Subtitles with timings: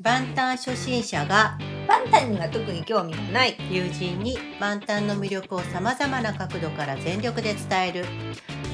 [0.00, 3.56] 万端初心者がバンタンには特に興味がない。
[3.68, 8.04] 友人に万端の魅力をさまざまな角度から全力で伝える。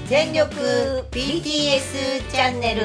[0.07, 0.55] 全力
[1.13, 2.83] BTS チャンネル。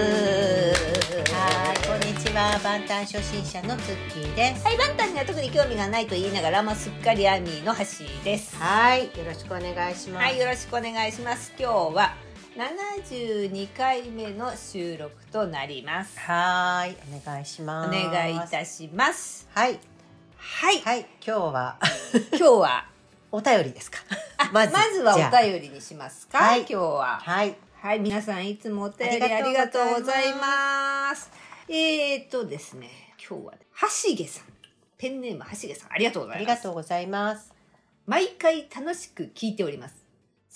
[1.33, 2.57] はいこんにちは。
[2.63, 4.65] 万端初心者のツッキーです。
[4.65, 8.55] はいバンタンには特に興味がないと言いながらもうすっかりアミーの橋です。
[8.55, 10.23] はいよろしくお願いします。
[10.23, 11.51] はいよろしくお願いします。
[11.59, 12.15] 今日は
[12.55, 16.19] 72回目の収録となります。
[16.19, 17.89] はいお願いしおます。
[17.91, 19.47] 願いいたします。
[19.53, 19.79] はい。
[20.35, 20.81] はい。
[20.81, 21.77] はい今日は。
[22.31, 22.85] 今日は。
[23.31, 23.99] お便りですか？
[24.37, 24.73] あまず
[25.03, 25.39] はじゃあ。
[25.39, 26.59] お便りにしますか、はい。
[26.61, 27.19] 今日は。
[27.19, 27.55] はい。
[27.81, 31.29] はい、皆さんいつもお便りあありりがとうございます。
[31.69, 33.59] えーとですね、今日はね、
[34.09, 34.45] 橋毛さん。
[34.97, 36.57] ペンネーム橋毛さん、ありがとうござありいます。
[36.57, 37.53] がとうございます。
[38.05, 39.98] 毎回楽しく聞いております。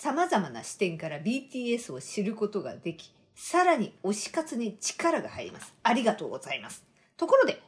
[0.04, 5.72] 様々な視点から BTS を知ることができ、さらに推し活に力が入ります。
[5.82, 6.84] ありがとうございます。
[7.16, 7.62] ところで、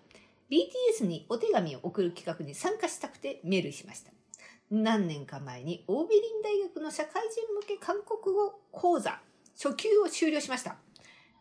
[0.51, 4.11] BTS にお手紙を送る企画に参加したくてメールしました。
[4.71, 9.19] 何年か前にオーベリン大学の社会人向け韓国語講座
[9.55, 10.77] 初級を修了しました。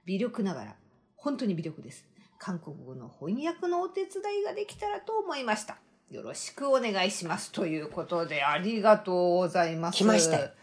[0.05, 0.75] 微力ながら、
[1.17, 2.05] 本当に微力です。
[2.39, 5.77] 韓国語の翻訳のお手伝いができたらと思いました。
[6.09, 7.51] よろしくお願いします。
[7.51, 9.97] ということで、ありがとうございます。
[9.97, 10.53] 来ました。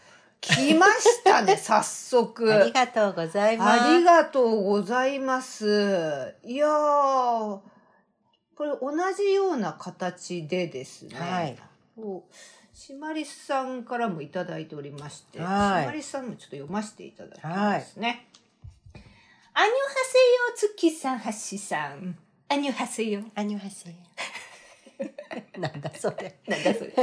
[0.43, 2.53] 来ましたね、 早速。
[2.53, 6.35] ありがとうございますありがとうございます。
[6.43, 7.59] いやー、
[8.55, 11.19] これ同じような形でですね。
[11.19, 11.57] はい
[12.73, 18.27] シマリスさんからもいただいておりまして、はいシマリスさんもちょっと読ませていただきますね。
[19.53, 19.71] アニョハ
[20.73, 22.17] セヨさん、ハッシさん。
[22.49, 23.21] アニョハセヨ。
[23.35, 23.95] アニュハセ
[25.57, 26.93] なんだそれなんだそれ。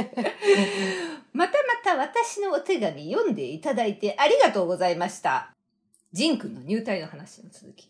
[1.33, 5.53] またまた私のお手紙読んでいただいてありがとうございました。
[6.13, 7.89] ジン君の入隊の話の続き。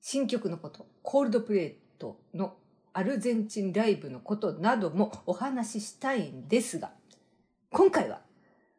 [0.00, 2.54] 新曲のこと、コールドプレートの
[2.92, 6.90] アルゼンチンライブのことなどもお話ししたいんですが、
[7.70, 8.20] 今回は、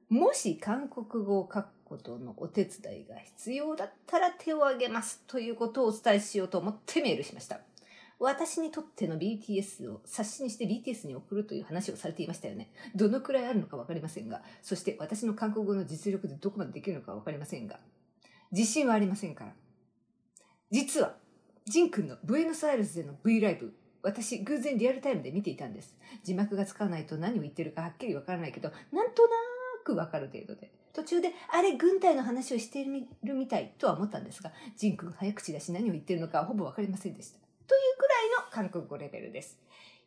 [0.10, 7.60] もし韓国語を書くことのお手伝いが必要だったら手を挙げますということをお伝えしようと思ってメールしました。
[8.20, 12.72] 私にとっての BTS を冊子にして BTS に送るという話をされていましたよね。
[12.96, 17.80] どのくらいあるのかわかりませんが、そして私の韓国語の実力でどこまでできるのかわかりませんが、
[18.52, 19.54] 自信はありませんから。
[20.72, 21.18] 実は、
[21.66, 25.98] ジン君のブエノスアイレスでの V ライブ、私偶然リアルタイムで見ていたんです。
[26.24, 29.30] 字幕がつかないと何を言ってるかはっきりわからないけど、なんとな
[29.84, 30.72] くわかる程度で。
[30.94, 37.45] 途中で、あれ、軍隊の話をしているみたいとは思ったんですが、ジン君早口だし何を言ってるのかはほぼわかりませんでした。
[37.68, 39.58] というくらいの韓国語レベルです。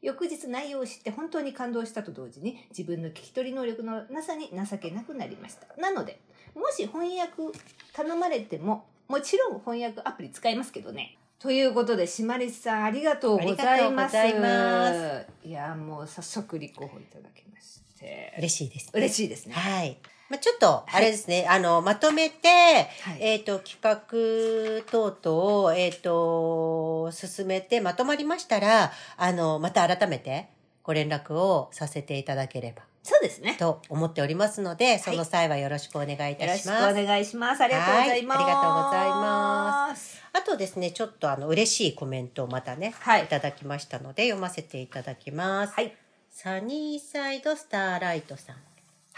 [0.01, 5.67] 翌日内容を知って本当に感動したと同時に自分の聞き取り能力のなさに情けなくなりました。
[5.81, 6.21] なので、
[6.55, 7.59] もし翻訳
[7.93, 11.19] 頼まれても、もちろん翻訳アプリ使いますけどね。
[11.39, 14.19] ということで、シマリスさんありがとうございます。
[14.19, 18.35] ありがとうございいや、もう早速立候補いただきまして。
[18.39, 19.55] 嬉しいです嬉しいですね。
[19.55, 19.99] はい。
[20.29, 30.49] まあ、ちょっと、あれですね、あの、まとめて、はいえっ、と、企画等々を、えっ、と、進めてまとまりましたら、あの、また改めて
[30.83, 33.57] ご連絡をさせていただければそうですね。
[33.59, 36.95] と思っておりますので、その際はよろしくお願いいたよろしくおします。
[36.95, 37.63] 願いします。
[37.63, 38.39] ありがとうございます。
[38.39, 40.23] はいありがとうございます。
[40.35, 45.73] あとですね、ちょっとあの、嬉しいコメントをまたね、はいいただきましたので、読ませていただきます。
[45.73, 45.97] はい。
[46.29, 48.57] サニーサイドスターライトさん。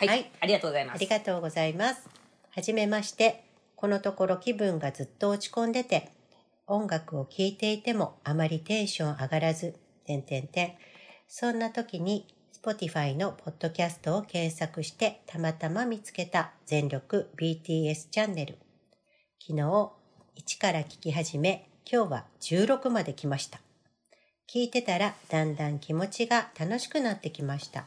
[0.00, 0.08] はい。
[0.08, 0.96] はいありがとうございます。
[0.96, 2.08] ありがとうございます。
[2.52, 3.44] はじめまして。
[3.76, 6.10] このところ気分がずっと落ち込んでて、
[6.66, 9.74] 音楽を聴いていてもあまりテンション上がらず、
[10.06, 10.72] てんてんてん。
[11.28, 12.26] そんな時に
[12.62, 18.56] Spotify のポッドキャストを検索してたまたま見つけた全力 BTS チャンネル。
[19.38, 23.60] 昨日1から聞き始め、今日は16まで来ました。
[24.50, 27.84] 聞いてたらだんだん気持ちが楽しくなってきました。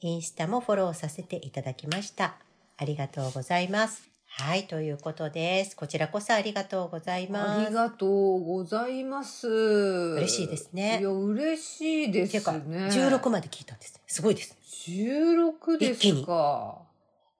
[0.00, 2.36] インスタもフォローさせていただきました。
[2.76, 4.08] ありがとうございます。
[4.28, 5.74] はい、ということです。
[5.74, 7.66] こちらこそありがとうございます。
[7.66, 9.48] ありがとうございます。
[9.48, 12.88] 嬉しいですねいや、嬉しいですね。
[12.92, 14.02] 16まで聞いたんですね。
[14.06, 14.56] すごいです。
[14.88, 16.82] 16ですか。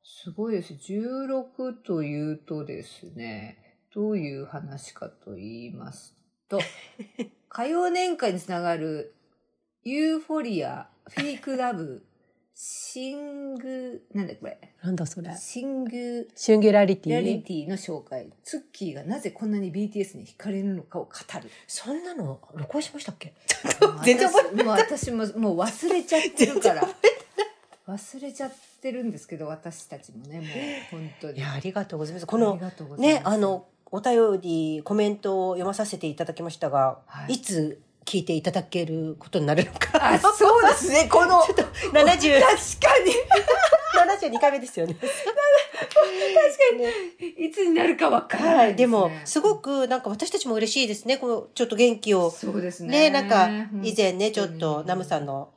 [0.02, 0.72] すごいです。
[0.72, 6.16] 16というとですね、どういう話かと言います
[6.48, 6.58] と、
[7.52, 9.14] 歌謡年間につながる
[9.84, 12.04] ユーフォリア、フィークラブ、
[12.60, 15.32] シング、なんだこれ、なんだそれ？
[15.36, 18.30] シングシンギュラリテリアリィティの紹介。
[18.42, 21.10] ツッキーがなぜこんなに BTS に惹かれるのかを語
[21.40, 21.48] る。
[21.68, 23.32] そんなの録音しましたっけ？
[24.04, 26.88] 全然もう私ももう忘れちゃってるから。
[27.86, 28.52] 忘れちゃっ
[28.82, 30.44] てるんですけど、私たちもね、も
[30.98, 31.38] う本当に。
[31.38, 32.26] いや、ありがとうございます。
[32.26, 32.58] この、
[32.98, 40.12] ね、あの、お便り、コメントを読まさせていただきましたが、はいいつ聞いていただけることになるのか。
[40.14, 41.42] あ、そうですね、 この。
[41.42, 42.08] ちょっと70、 確か
[43.04, 43.12] に。
[44.32, 44.94] 72回目ですよね。
[44.94, 45.18] 確か
[47.20, 47.28] に。
[47.46, 48.74] いつになるかわからなはいい。
[48.76, 48.82] です、ね。
[48.84, 51.18] でも、すごくなんか私たちも嬉しいですね。
[51.18, 52.30] このちょっと元気を。
[52.30, 53.10] そうですね。
[53.10, 53.50] ね、なんか
[53.82, 55.50] 以前ね、ちょっとナムさんの、の、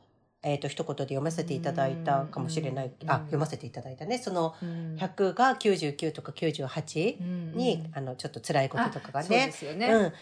[0.43, 2.91] えっ、と、一言で読ませていただいたかもしれない。
[3.05, 4.17] あ、うん読ませていただいたね。
[4.17, 9.51] その、うん100が99とか98に、あの、ちょっと辛いこととかがあそうでね。
[9.51, 9.87] すよね。
[9.87, 10.13] うん。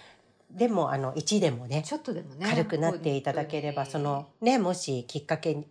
[0.51, 2.45] でも、あの、1でもね、ちょっとでもね。
[2.49, 5.65] 軽くなっていただければ、その、ね、もしきっかけ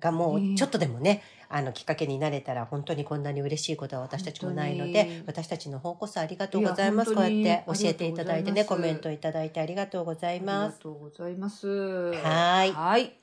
[0.00, 1.22] がもねうちょっとでもね、
[1.52, 10.78] あのきっかけになれたら本当にこんなに嬉しいことは私たちもないので私たちの方こそありがとうございますこうやって教えていただいてねコメントいただいてありがとうございあります。
[10.78, 11.66] がとうございます。
[11.66, 13.16] はいはい。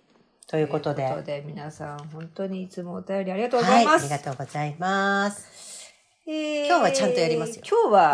[0.46, 4.02] ということでということで皆さん本当にいつもお便りありがとうござはいいます。
[4.02, 5.94] ありがとうございます。
[6.28, 8.14] えー今日はちゃんとやりますよ今日は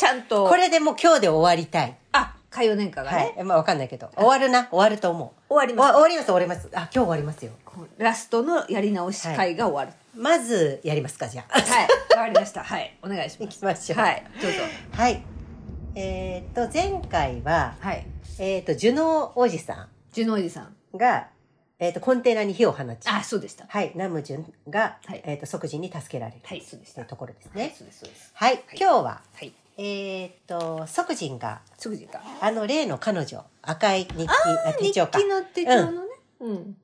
[0.00, 0.48] ちゃんと。
[0.48, 1.94] これでもう今日で終わりたい。
[2.12, 3.44] あ、海洋年歌がはね、い。
[3.44, 5.52] まあわかんないけど終わるな終わると思う。
[5.52, 5.92] 終わります。
[5.92, 6.68] 終わります終わります。
[6.72, 7.52] あ今日終わりますよ。
[7.98, 10.18] ラストのやり直し会が終わる。
[10.18, 11.52] まずやりますかじゃあ。
[11.52, 11.88] はい。
[12.16, 12.64] わかりました。
[12.64, 12.96] はい。
[13.02, 13.58] お願いし行ます。
[13.58, 13.98] きましょう。
[13.98, 14.24] はい。
[14.40, 14.58] どうぞ。
[14.92, 15.22] はい。
[15.94, 18.06] えっ、と、前回は、はい。
[18.38, 20.96] えっ、と、ジュノおじさジュノおじさん。
[20.96, 21.28] んが、
[21.78, 23.66] えっ、と、コンテナに火を放ち、あ、そうでした。
[23.68, 26.40] はい、ナムジュンが、はいえっ、と、即時に助けられる。
[26.42, 26.94] はい、そうでした。
[26.94, 27.74] というところですはいね。
[27.76, 28.30] そうです、そうです。
[28.34, 29.52] はい、今日は、はい。
[29.82, 32.20] えっ、と、即時が、すぐ時間。
[32.42, 34.28] あの、例の彼女、赤い日記、
[34.66, 35.98] あ手帳か日記、の手帳のね。
[36.40, 36.76] うん。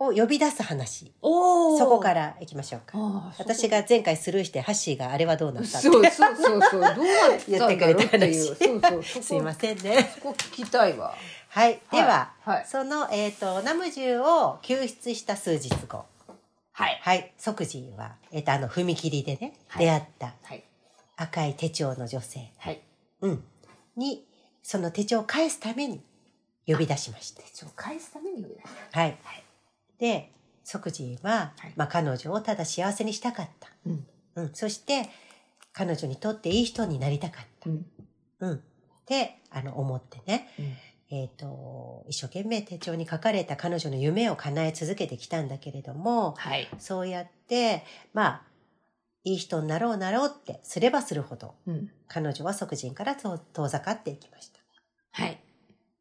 [0.00, 1.12] を呼び出す話。
[1.22, 3.32] おそこから行きましょうか。
[3.38, 6.80] 私が前回スルーして、ハッシーがあれはどうなったってそうそうそうそう。
[6.80, 8.34] どうなってくれたう。
[8.34, 9.22] そうそう。
[9.22, 10.10] すいませんね。
[10.14, 11.14] そこ聞きたいわ。
[11.48, 12.66] はい、では、はい。
[12.66, 16.04] その、えっ、と、ナムジュを救出した数日後。
[16.72, 16.98] はい。
[17.02, 20.62] はい、即時は、えっ、と、あの、踏切でね、はい出会ったはい。
[21.20, 22.80] 赤い手帳の女性、はい。
[23.20, 23.44] うん、
[23.96, 24.26] に、
[24.62, 26.00] その手帳を返すために
[26.66, 27.42] 呼び出しました。
[27.42, 29.18] 手帳を返すために呼び出しはい。
[29.22, 29.44] はい
[29.98, 30.32] で、
[30.64, 33.68] 即時は、はいまあ、彼女をただ幸せにしたかった。
[33.84, 34.06] うん。
[34.36, 34.50] うん。
[34.54, 35.10] そして、
[35.74, 37.68] 彼女にとっていい人になりたかった。
[37.68, 37.86] うん。
[38.40, 38.54] うん。
[38.54, 38.60] っ
[39.04, 40.48] て、あの、思ってね。
[40.58, 40.76] うん
[41.12, 46.68] えっ、と、一生懸命手帳に書かれた彼女の夢を叶え続けてきたんだけれども、はい。
[46.78, 47.84] そうやって、
[48.14, 48.42] まあ、
[49.24, 51.90] いい人になろうなろうってすればするほど、うん。
[52.08, 54.60] 彼女は即人から遠遠ざかっていきました。
[55.12, 55.40] はい。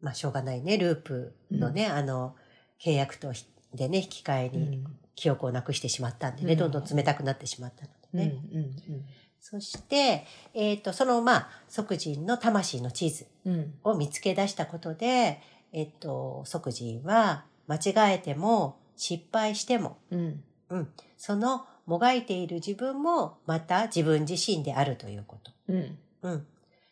[0.02, 2.36] まあ、しょうがないね、ループのね、あの、
[2.82, 4.84] 契約とひでね、引き換えに
[5.16, 8.20] 記憶をなくしてしまったんでね、うんどんどん冷たくなってしまったのうん。
[8.20, 8.72] でうん。
[8.72, 8.84] ね。
[8.90, 9.06] うん。
[9.42, 13.74] そして、えっ、と、その、まあ、即人の魂の地図うん。
[13.84, 15.42] を見つけ出したことで、
[15.74, 20.44] えっ、と、即人は間違えても失敗しても、うん。
[20.70, 25.52] うん、そのもがいている自分もまた自分自身であるということ。
[25.70, 25.98] うん。
[26.22, 26.48] うん。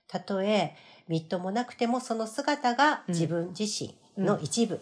[0.07, 0.75] たとえ、
[1.07, 4.81] みっともなくてもその姿がうん自分自身の一部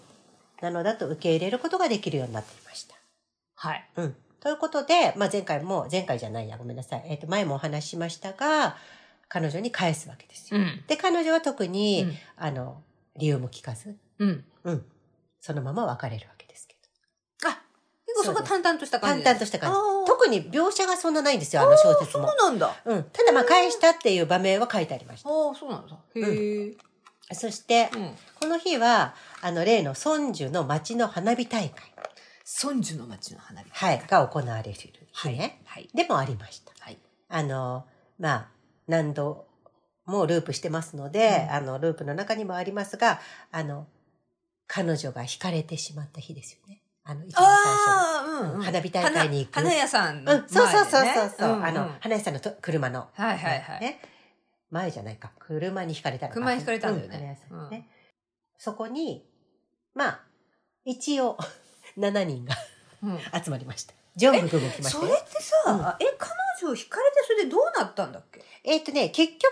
[0.62, 2.96] なのだと受け入れることができるようになっていました。
[3.56, 3.86] はい。
[3.98, 4.16] うん。
[4.40, 7.04] ということで、まあ、前回も、前回じゃないや、ごめんなさい。
[7.08, 8.78] えっ、と、前もお話ししましたが、
[9.28, 10.62] 彼女に返すわけですよ。
[10.62, 10.84] ん。
[10.88, 12.82] で、彼女は特に、うんあの、
[13.18, 14.46] 理由も聞かず、うん。
[14.64, 14.86] うん。
[15.42, 16.75] そのまま別れるわけですけ
[18.26, 19.08] そこは淡々としたど。
[19.08, 19.78] 感じ淡々とした感じ。
[20.08, 22.34] 特に描写がそんなないんですよ、あの小説そうも。
[22.34, 22.68] なんだ。
[22.68, 23.04] あうん。
[23.06, 25.30] ただまあ返したっていう場面は書いてありました。
[25.30, 25.98] あ、そうなんだ。
[26.16, 26.74] へえ。
[27.34, 28.16] そして、うん。
[28.40, 31.94] この日は、あの、例の孫樹の町の花火大会、
[32.64, 33.70] 孫樹の町の花火。
[33.72, 35.38] はい、が行われる日はい。
[35.38, 35.62] ね。
[35.66, 35.90] はい。
[35.96, 36.72] でもありました。
[36.80, 36.98] はい。
[37.30, 37.86] あの、
[38.20, 38.48] まあ、
[38.88, 39.48] 何度
[40.06, 43.20] もループしてますので、うんあの、ループの中にもありますが、
[43.52, 43.88] あの、
[44.68, 46.82] 彼女が惹かれてしまった日ですよね。
[47.06, 48.62] あの、一番最初うんうん。
[48.64, 50.26] 花火大会に行く花花屋さんに。
[50.26, 53.08] のうん、そうそうそうそうそう、んんあの、花屋さんのと車の。
[53.14, 53.82] はいはいはい。
[53.82, 54.02] ね。
[54.72, 55.32] 前じゃないか。
[55.40, 56.34] 車に惹かれたのか。
[56.34, 57.90] 車に惹かれたんだよねう花屋さんにね。
[58.58, 59.30] そこに、
[59.94, 60.22] まあ、
[60.84, 61.38] 一応、
[61.98, 62.56] 7人が
[63.04, 63.94] うん集まりました。
[64.16, 65.06] ジョンブ君も来ましたよ。
[65.06, 66.32] それってさ、え、彼
[66.66, 68.44] 女惹かれてそれでどうなったんだっけ？
[68.64, 69.44] えっ、とね、結局、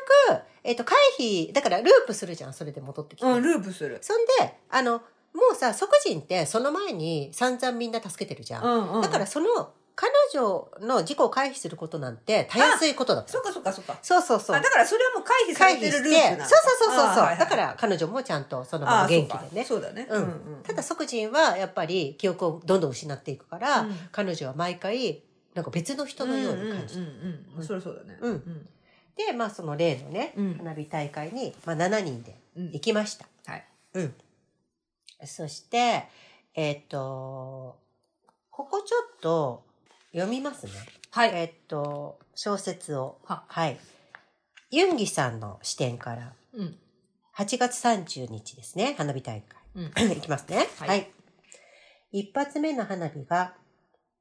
[0.63, 3.25] えっ、と、回避、だからループするじゃん、それで戻ってきて。
[3.25, 4.00] うん、ループする。
[4.01, 5.03] そんで、あの、も
[5.51, 8.63] うさ、即人ってその前に散々みんな助けてるじゃん。
[8.65, 13.31] んうんだからその、彼女の事故を回避することなんて、たやすいことだった。
[13.31, 13.97] そっかそっかそっか。
[14.01, 14.59] そうそうそうあ、。
[14.61, 19.63] だからそれはもう回避されてるループなそうそうそうそうだから彼女もちゃんとそのまま元気でね。
[19.63, 20.07] そうかそうだね。
[20.09, 25.21] うんただ即人はやっぱり記憶をどんどん失っていくから、うん彼女は毎回
[25.53, 27.01] なんか別の人のように感じる。
[27.01, 27.17] うんうんう
[27.55, 27.63] んうん。
[27.65, 28.17] それそうだね。
[28.19, 28.69] うんうん
[29.15, 33.27] で、まあその例のね、うん花火大会に、まあ、7人でうん行きました。
[33.45, 33.65] はい。
[33.93, 34.15] うん。
[35.27, 36.03] そして、
[36.56, 37.80] えっ、と、
[38.51, 39.63] ここちょっと
[40.12, 40.72] 読みますね。
[41.12, 41.30] はい。
[41.34, 43.18] えっ、と、小説を。
[43.25, 43.80] ははい。
[44.72, 46.77] ユンギさんの視点からうん。
[47.36, 49.46] 8月30日ですね、花火大会。
[49.75, 49.86] うん。
[50.12, 50.68] いきますね。
[50.80, 51.12] はいはい。
[52.12, 53.56] 一発目の花火が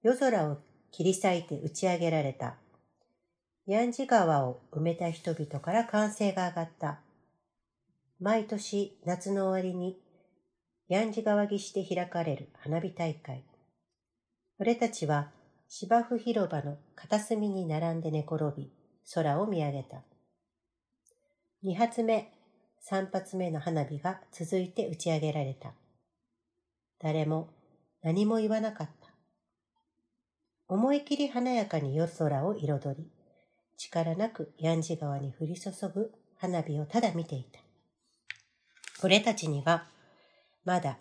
[0.03, 0.59] 夜空を
[0.91, 2.57] 切り裂いて打ち上げられた。
[3.67, 7.01] ヤンジ川を埋めた人々から歓声が上がった。
[8.19, 9.99] 毎年夏の終わりに
[10.93, 13.45] ヤンジ川岸で開かれる花火大会。
[14.59, 15.31] 俺たちは
[15.67, 18.71] 芝生広場の片隅に並んで寝転び、
[19.15, 20.03] 空を見上げた。
[21.63, 22.31] 二発目、
[22.79, 25.73] 三発目の花火が続いて打ち上げられた。
[27.01, 27.49] 誰も
[28.03, 29.09] 何も言わなかった。
[30.69, 33.11] 思い切り華やかに夜空を彩り、
[33.79, 37.61] 力なくヤンジ川に降り注ぐ花火をただ見ていた。
[39.03, 39.87] 俺たちには
[40.65, 40.99] まだ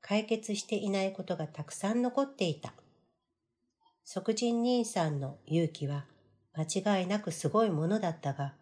[0.00, 2.74] 解決していないことがたくさん残っていた。
[4.04, 6.06] 即人兄さんの勇気は
[6.54, 8.54] 間違いなくすごいものだったが、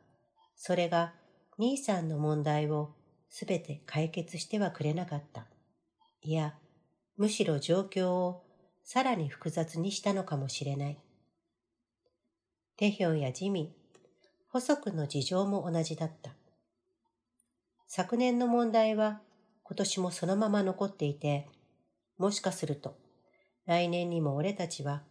[0.55, 1.15] それが
[1.59, 2.95] 兄さんの問題を
[3.29, 5.47] すべて解決してはくれなかった。
[6.21, 6.55] いや、
[7.17, 8.45] むしろ状況を
[8.85, 10.99] さらに複雑にしたのかもしれない。
[12.77, 13.73] テヒョンやジミン、
[14.49, 16.33] 補足の事情も同じだった。
[17.87, 19.21] 昨年の問題は
[19.71, 21.47] 今年もそのまま残っていて、
[22.19, 22.97] もしかすると
[23.67, 25.05] 来年にも俺たちは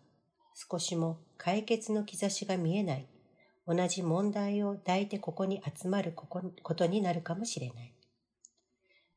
[0.54, 3.08] 少しも解決の兆しが見えない
[3.66, 7.94] 同じ問題を抱いてここに集まるここことになるかもしれない。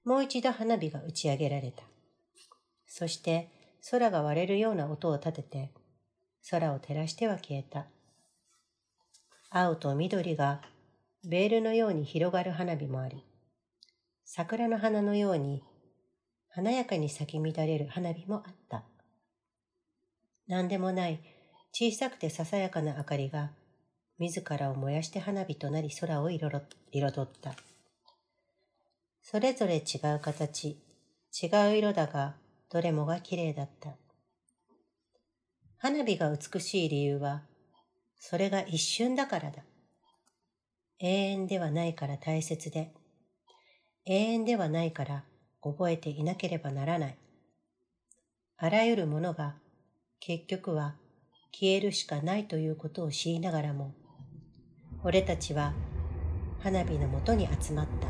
[0.04, 1.82] もう一度花火が打ち上げられた。
[2.86, 3.48] そして
[3.90, 5.72] 空が割れるような音を立てて
[6.52, 7.86] 空を照らしては消えた。
[9.50, 10.62] 青と緑が
[11.24, 13.24] ベールのように広がる花火もあり、
[14.34, 15.62] 桜の花のように
[16.48, 18.82] 華やかに咲き乱れる花火もあった。
[20.48, 21.20] 何でもない
[21.70, 23.50] 小さくてささやかな明かりが
[24.18, 26.62] 自らを燃やして花火となり空を彩っ
[27.42, 27.54] た。
[29.20, 30.78] それぞれ違う形、
[31.42, 32.36] 違う色だが、
[32.70, 33.90] どれもが綺麗だった。
[35.76, 37.42] 花火が美しい理由は、
[38.18, 39.62] それが一瞬だからだ。
[41.00, 42.94] 永遠ではないから大切で、
[44.04, 45.24] 永遠ではないから
[45.62, 47.18] 覚えていなければならない。
[48.56, 49.54] あらゆるものが
[50.18, 50.96] 結局は
[51.52, 53.94] 消えるしかないということを知りながらも、
[55.04, 55.72] 俺たちは
[56.60, 58.08] 花火のもとに集まった。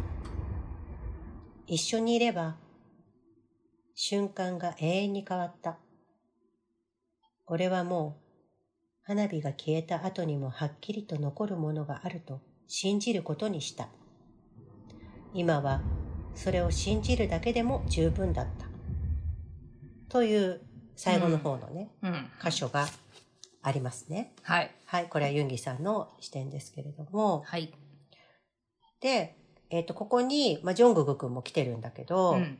[1.66, 2.56] 一緒にいれば
[3.94, 5.78] 瞬間が永遠に変わった。
[7.46, 8.22] 俺はもう
[9.02, 13.88] 花火が消えた後にもはっきりと残るものがあると信じることにした。
[15.34, 15.80] 今は
[16.34, 18.66] それを信じるだけでも十分だった。
[20.08, 20.60] という
[20.96, 22.30] 最後の方のね、うん。
[22.42, 22.86] 箇所が
[23.62, 24.34] ありますね。
[24.42, 24.70] はい。
[24.84, 27.42] はい、これはユンギさんの視点ですけれども。
[27.46, 27.72] はい。
[29.00, 29.36] で、
[29.70, 32.58] えっ、と、ここに、まあ、ジョングク君も来てるんだけど、うん。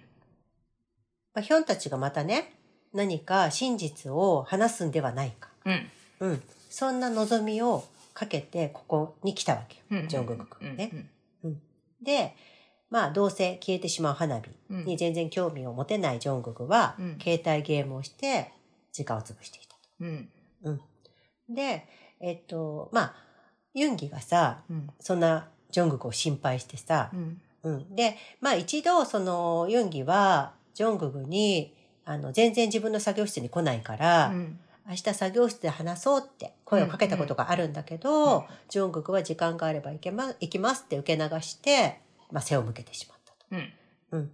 [1.35, 2.55] まあ、ヒョンたちがまたね、
[2.95, 5.51] 何か真実を話すんではないか。
[5.67, 5.91] うん。
[6.21, 6.43] うん。
[6.71, 10.03] そんな望みをかけて、ここに来たわけよ。
[10.03, 10.09] うん。
[10.09, 11.11] ジョングク君ね。
[11.45, 11.61] うん。
[12.03, 12.35] で、
[12.93, 18.53] まあ、どうせ消えてしまう花火うんに全然興味を持てないジョングクは、うん携帯ゲームをして、
[18.93, 20.29] 時間を潰していたうん。
[20.63, 20.79] と。
[21.49, 21.87] で、
[22.21, 23.15] えっと、まあ、
[23.73, 24.91] ユンギがさ、うん。
[25.01, 27.41] そんなジョングクを心配してさう、ん。
[27.63, 27.97] うん。
[27.97, 34.59] で、まあ一度、その、ユンギは、ジョングクに、あの、全然自分の作業室に来ないから、うん。
[34.87, 42.01] 明日作業室で話そうって声をかけたことがあるんだけど、うんジョングクは時間があれば行けま、行きますって受け流して、
[42.33, 43.47] まあ背を向けてしまったと。
[43.53, 43.73] うん。
[44.13, 44.33] うん。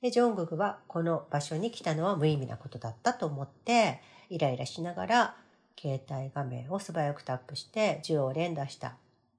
[0.00, 5.36] で、ジョングクはこの場所に来たのは無意味なことだったと思って、イライラしながら、
[5.80, 8.96] 携帯画面を素早くタップして銃を連打した。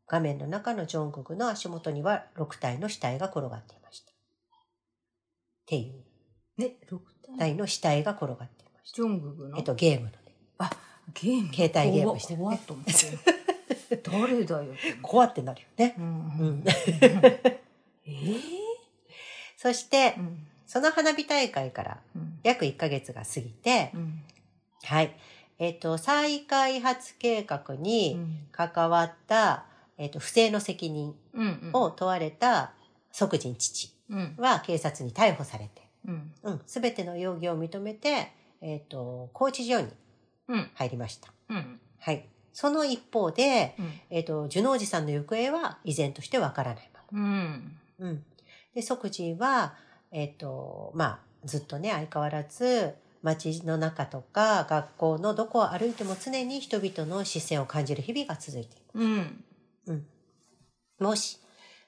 [0.07, 4.11] 画面の中のジョングクの足元には6体の死体が転がっていました。
[4.11, 4.15] っ
[5.65, 6.03] ていう、
[6.59, 6.99] え、6
[7.37, 7.37] 体？
[7.37, 8.95] 体の死体が転がっていました。
[8.95, 9.57] ジョンググの？
[9.57, 10.17] えっと、ゲームのね。
[11.13, 11.53] ゲーム？
[11.53, 12.91] 携帯ゲームしてるね怖っと思って。
[14.03, 14.73] 誰だよ。
[15.01, 15.95] 怖ってなるよね。
[15.97, 16.01] う。
[16.01, 16.07] うん
[16.59, 16.63] ん。
[18.05, 18.33] ええ
[19.57, 20.47] そしてう、ん。
[20.65, 22.39] その花火大会からうん。
[22.43, 24.21] 約1ヶ月が過ぎて、うん。
[24.83, 25.15] はい。
[25.59, 28.47] えっ、と、再開発計画うにん。
[28.51, 29.65] 関わった、
[29.97, 31.69] えっ、と、不正の責任うん。
[31.73, 32.73] を問われた
[33.11, 34.35] 即人父うん。
[34.37, 36.31] は警察に逮捕されて、うん。
[36.43, 39.87] うん、すべての容疑を認めて、えっ、と、拘置所に
[40.49, 40.69] うん。
[40.73, 41.29] 入りました。
[41.49, 41.79] うん。
[41.99, 42.25] はい。
[42.51, 43.91] その一方で、うん。
[44.09, 47.19] えっ、と、ジュノージさんの行方は依然としてわからないまま。
[47.19, 47.77] うん。
[48.03, 48.25] うん。
[48.75, 49.75] で、即人は、
[50.11, 58.83] えっ、と、まあ、ずっとね、相変わらず、街の中とか学校のどこを歩いても常に人々の視線を感じる日々が続いている。
[58.93, 59.43] うん。
[59.87, 60.05] うん。
[60.99, 61.39] もし、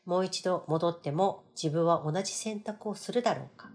[0.06, 3.70] もう一度戻っても自分は同じ選択をするだろうか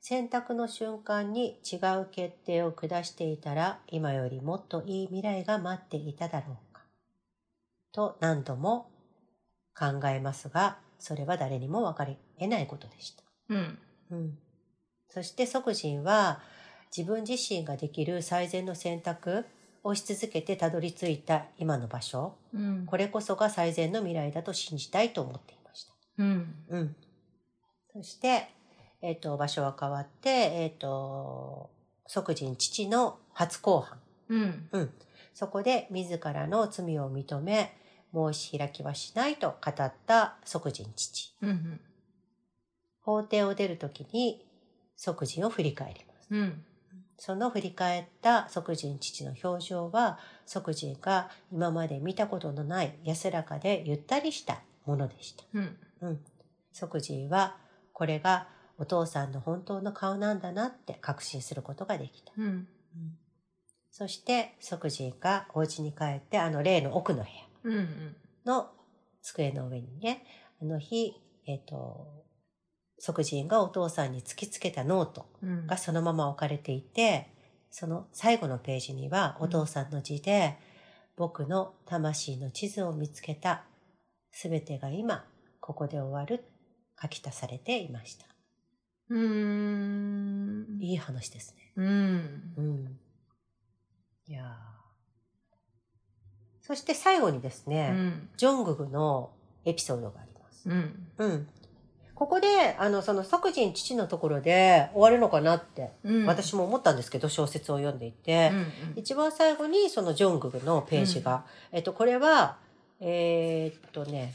[0.00, 6.82] 選択の瞬間に違う決定を下していたら今よりもっといい未来が待っていただろうか
[7.92, 8.88] と何度も
[9.78, 13.22] 考えますがそれは誰にも分かり得ないことでした。
[13.50, 13.78] うん。
[14.10, 14.38] うん、
[15.08, 16.40] そして即人は
[16.96, 19.44] 自分自身ができる最善の選択
[19.84, 22.86] をし続けてたどり着いた今の場所うん。
[22.86, 25.94] これこそが最善の未来だと信じたいと思っていました。
[26.18, 26.54] うん。
[26.68, 26.96] うん、
[27.92, 28.48] そして、
[29.00, 31.70] えっと場所は変わって、えっと
[32.06, 34.68] 即人父の初公判、うん。
[34.72, 34.90] うん、
[35.34, 37.76] そこで自らの罪を認め
[38.14, 41.34] 申し開きはしないと語った即人父。
[41.42, 41.80] うん。
[43.00, 44.44] 法廷を出るときに
[44.96, 46.28] 即人を振り返ります。
[46.30, 46.64] うん。
[47.16, 55.44] その振り返った即人父の表情は即人が今まで見たことのない安らかでゆったりしたものでした。
[55.52, 55.76] うん。
[56.02, 56.20] うん。
[56.72, 57.56] 即人は
[57.92, 58.48] これが
[58.78, 62.32] お父さんの本当の顔なんだなって確信することができた。
[62.38, 62.68] うん。
[63.90, 67.47] そして即人がお家に帰ってあの例の奥の部屋うん。
[68.44, 68.70] の
[69.22, 70.24] 机の上にね、
[70.60, 71.14] あの日、
[71.46, 72.24] えっ、と、
[72.98, 75.66] 即人がお父さんに突きつけたノートうん。
[75.66, 77.32] がそのまま置かれていて、
[77.70, 80.58] その最後のページにはお父さんの字で、
[81.16, 83.64] 僕の魂の地図を見つけた。
[84.30, 85.24] すべてが今、
[85.60, 86.44] ここで終わる。
[87.00, 88.26] 書き足されていました。
[89.10, 90.78] うん。
[90.80, 91.72] いい話ですね。
[91.76, 92.54] うん。
[92.56, 92.98] うん。
[94.26, 94.77] いやー
[96.68, 98.28] そして最後にですうね、ん。
[98.36, 99.30] ジョンググの
[99.64, 100.68] エピソードがあります。
[100.68, 101.06] うん。
[101.16, 101.48] うん。
[102.14, 106.26] ここで、あの、その即人父のところで終わるのかなって、うん。
[106.26, 108.72] 私も思ったんですけど、小説を読んでいて、うん。
[108.96, 112.58] 一番最後にそのジョンググのページが、えっと、これは、
[113.00, 114.34] えーっとね、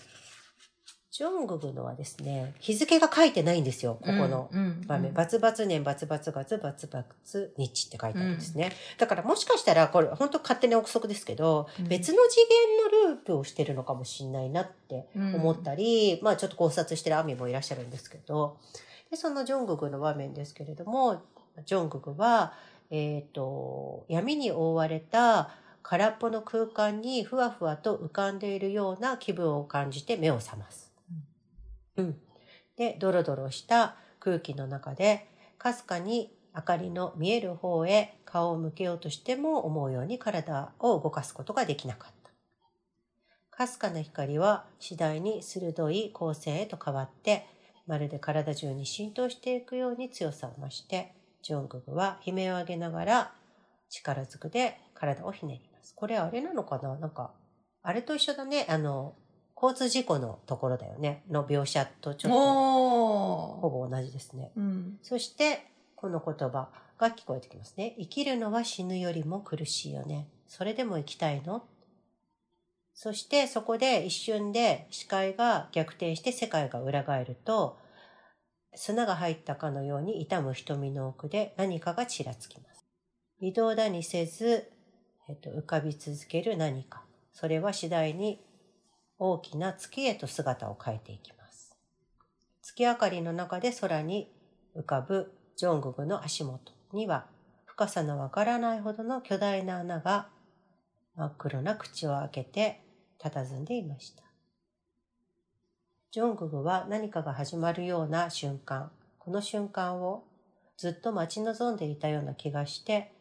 [1.13, 4.49] ジョンググのはですね、日付が書いてないんですよ、ここの
[4.87, 5.13] 場面。
[5.13, 8.71] バツバツ年、バツバツ月、バツバツ日って書いてあるんですね。
[8.97, 12.41] だからもしかしたら、これ本当勝手に憶測ですけど、うん別の次
[12.97, 18.57] 元のループをしてるのかもしれないなって思ったり、まあちょっと考察してるアミもいらっしゃるんですけど、
[19.11, 21.21] で、そのジョンググの場面ですけれども、
[21.67, 22.53] ジョンググは、
[22.89, 25.51] えっ、と、闇に覆われた
[25.83, 30.92] 空っぽの空間にふわふわと浮かんでいるような気分を感じて目を覚ます。
[31.97, 32.19] うん。
[32.75, 35.27] で、ドロドロした空気の中で、
[35.57, 42.31] かすかに明かりの見える方へ顔を向けようとしても思うように体を動かすことができなかった。
[43.55, 47.45] かすかな光は次第に鋭い光線へと変わって、
[47.85, 53.33] まるで体中に浸透していくように強さを増して、ジョンググは悲鳴を上げながら
[53.89, 55.93] 力ずくで体をひねります。
[55.95, 56.95] これあれなのかな？
[56.97, 57.31] なんか、
[57.83, 58.65] あれと一緒だね。
[58.69, 59.13] あの、
[59.63, 61.23] 交通事故のところだよね。
[61.31, 64.51] の描写とちょっとほおぼ同じですね。
[64.57, 64.97] うん。
[65.01, 67.95] そして、この言葉が聞こえてきますね。
[67.97, 70.27] 生きるのは死ぬよりも苦しいよね。
[70.49, 71.63] それでも生きたいの？
[72.93, 77.77] そしてそこで一瞬で視界が逆転して世界が裏返ると、
[78.75, 82.85] 砂が入ったかのように痛む瞳の奥で何かがちらつきます。
[83.39, 84.69] 微動だにせず、
[85.29, 87.03] えっと、浮かび続ける何か。
[87.31, 88.43] それは次第に
[89.25, 91.77] 大きな月へと姿を変えていきます。
[92.61, 94.29] 月明かりの中で空に
[94.75, 97.25] 浮かぶジョンググの足元には
[97.63, 100.27] 深さのわからないほどの巨大な穴が
[101.15, 102.81] 真っ黒な口を開けて
[103.17, 104.23] 佇んでいました。
[106.11, 110.25] ジョンググは何かが始まるような瞬間、この瞬間を
[110.75, 113.13] ずっと待ち望んでいたような気がして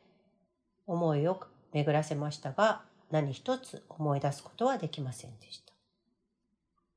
[0.84, 1.40] 思いを
[1.72, 5.71] 巡らせましたが何一つ思い出すことはできませんでした。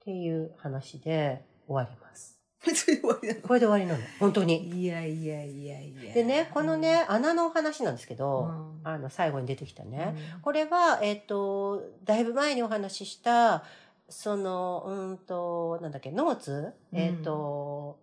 [0.06, 2.40] っていう話で終わります。
[2.60, 4.00] それで終わりなのこれで終わりなの。
[4.20, 4.84] 本当に。
[4.84, 6.14] いやいやいやいや。
[6.14, 10.16] でね、このね、穴の話なんですけうど、ん、あの、最後に出てきたうね。
[10.38, 13.64] んこれは、えっ、と、だいぶ前にお話しした、
[14.08, 17.98] その、うんと、なんだっけ、ノーツ、えっ、と、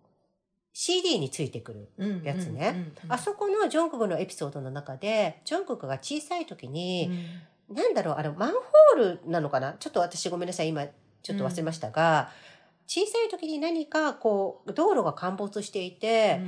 [0.73, 1.89] CD についてくる。
[1.97, 7.09] うんやつねうんうんあそこのジョンククのエピソードの中で、ジョンククが小さい時に、
[7.69, 9.73] なんだろう、あの、マンホールなのかな？
[9.79, 10.85] ちょっと私ごめんなさい、今、
[11.23, 12.29] ちょっと忘れましたが、
[12.85, 16.41] 小さい時に何かこう、道路が陥没していて、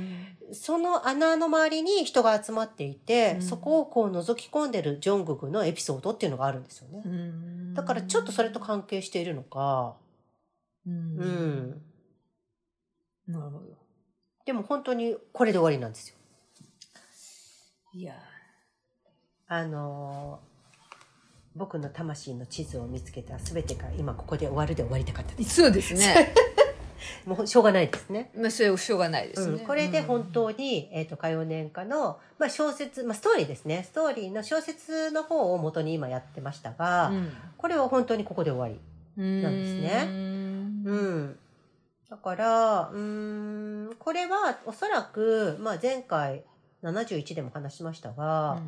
[0.52, 7.02] その穴の周りに人が集まっていて、うんそこをこう覗き込んでるジョングクのエピソードっていうのがあるんですよね。
[7.04, 9.96] うんだからちょっとそれと関係しているのか、
[10.86, 11.82] ううんん。
[13.26, 13.62] なるほど。
[14.44, 16.16] でも本当にこれで終わりなんですよ。
[17.94, 18.14] いや。
[19.48, 20.55] あのー
[21.56, 25.62] 僕の魂の地図を見つけた全てが今ここで終わるで終わりたかったです。
[25.62, 26.34] そうですね。
[27.24, 28.30] もうしょうがないですね。
[28.36, 29.54] まあ、それはしょうがないですね。
[29.54, 33.84] うん、これで本当に、えー、と歌謡年歌の、まあ、小説、まあ、ストーリーですね。
[33.84, 38.80] ストーリーの小説の方を元に今やってましたが、うん、これは本当にここで終わり
[39.18, 40.04] うん、なんですね。
[40.06, 40.82] うん。
[40.84, 41.38] うん。
[42.10, 46.44] だから、うーん、これはおそらく、まあ前回
[46.82, 48.60] 71でも話しましたが、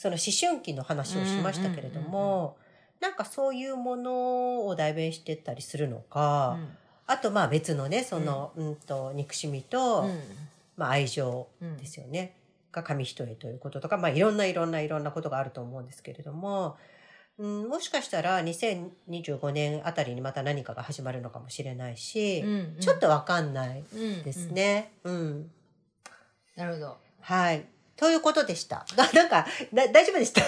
[0.00, 2.56] その思春期の話をしましたけれども、
[3.00, 6.56] なんかそういうものを代弁してったりするのか、
[7.06, 10.08] あとまあ別のね、その、うん、と憎しみと、
[10.78, 12.34] まあ愛情うんですよね。
[12.72, 16.78] が紙一重ということとか、まあいろんないろんないろんなことがあると思うんですけれども、
[17.36, 24.46] うん、もしかしたら2025年あたりにまた何かが始まるのかもしれないし、うんちょっとわかんないうんです。
[24.46, 24.92] ね。
[25.04, 25.50] うん。
[26.56, 26.96] なるほど。
[27.20, 27.66] はい。
[28.00, 28.86] ということでした。
[28.96, 30.40] が なんか、だ大丈夫でした？
[30.40, 30.44] い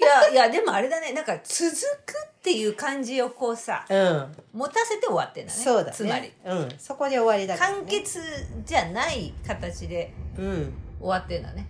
[0.00, 1.70] や、いや、でもあれだね、なんか続
[2.06, 4.34] くっていう感じをこうさ、うん。
[4.54, 5.58] 持たせて終わってんだね。
[5.62, 5.92] そうだね。
[5.92, 6.32] つまり。
[6.42, 6.74] うん。
[6.78, 7.60] そこで終わりだね。
[7.60, 7.84] 完。
[7.84, 8.18] 結
[8.64, 10.74] じゃない形でうん。
[10.98, 11.66] 終わってんだね。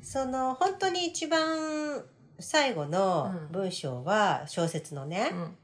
[0.00, 2.04] その、本当に一番
[2.38, 5.58] 最後のうん文章は、小説のね、うん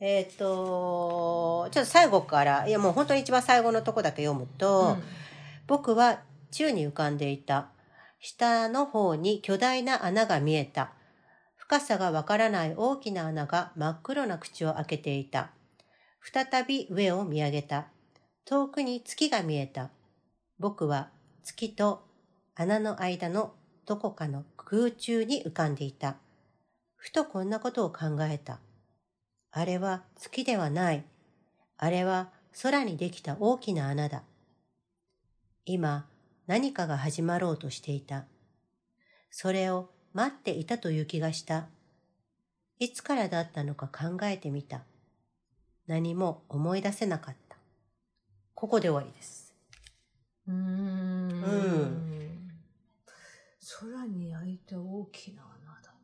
[0.00, 4.96] えっ、と、ちょっと最後から、いやもう本当に一番最後のとこだけ読むと、
[5.68, 7.70] 僕は宙に浮かんでいた。
[8.18, 10.92] 下の方に巨大な穴が見えた。
[11.56, 15.52] 深さがわからない大きな穴が真っ黒な口を開けていた。
[16.20, 17.88] 再び上を見上げた。
[18.44, 19.90] 遠くに月が見えた。
[20.58, 21.10] 僕は
[21.42, 22.04] 月と
[22.54, 23.54] 穴の間の
[23.86, 26.16] どこかの空中に浮かんでいた。
[26.96, 28.60] ふとこんなことを考えた。
[29.52, 31.04] あれは月ではない。
[31.78, 32.30] あれは
[32.62, 34.22] 空にできた大きな穴だ。
[35.64, 36.06] 今、
[36.50, 38.24] 何かが始まろうとしていた。
[39.30, 41.68] それを待っていたという気がした。
[42.80, 44.80] いつからだったのか考えてみた。
[45.86, 47.56] 何も思い出せなかった。
[48.56, 49.54] ここで終わりです。
[50.48, 50.58] うーん。
[50.58, 52.50] うん
[53.78, 55.94] 空に開いた大きな穴だ。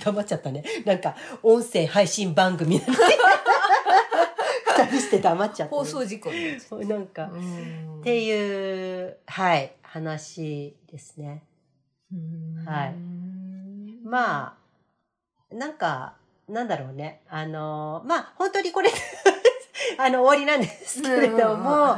[0.02, 0.64] 黙っちゃったね。
[0.86, 2.80] なんか、音声配信番組。
[4.84, 7.30] 二人して黙っちゃった、放送事故になんか、
[8.00, 11.42] っていう、はい、話ですね。
[12.12, 12.94] うんはい。
[14.04, 14.56] ま
[15.50, 16.14] あ、なんか、
[16.48, 17.20] なんだろうね。
[17.28, 18.90] あの、まあ、本当にこれ、
[19.98, 21.96] あの、終わりなんですけれども、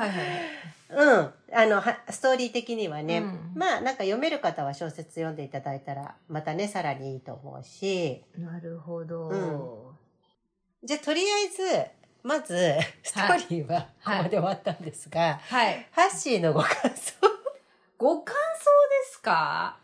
[0.90, 1.32] うん。
[1.52, 3.52] あの、はストーリー的にはね、うん。
[3.54, 9.28] まあ、なんか読める方は小説読んでいただいたら、またね、さらにいいと思うし、なるほど。
[9.28, 10.86] うん。
[10.86, 11.90] じゃあ、とりあえず、
[12.22, 12.54] まず、
[13.02, 15.87] ストーリーはこはいこで終わったんですが、はい。
[15.92, 17.14] ハッシーのご感想。
[17.96, 18.64] ご感想
[19.04, 19.76] ですか？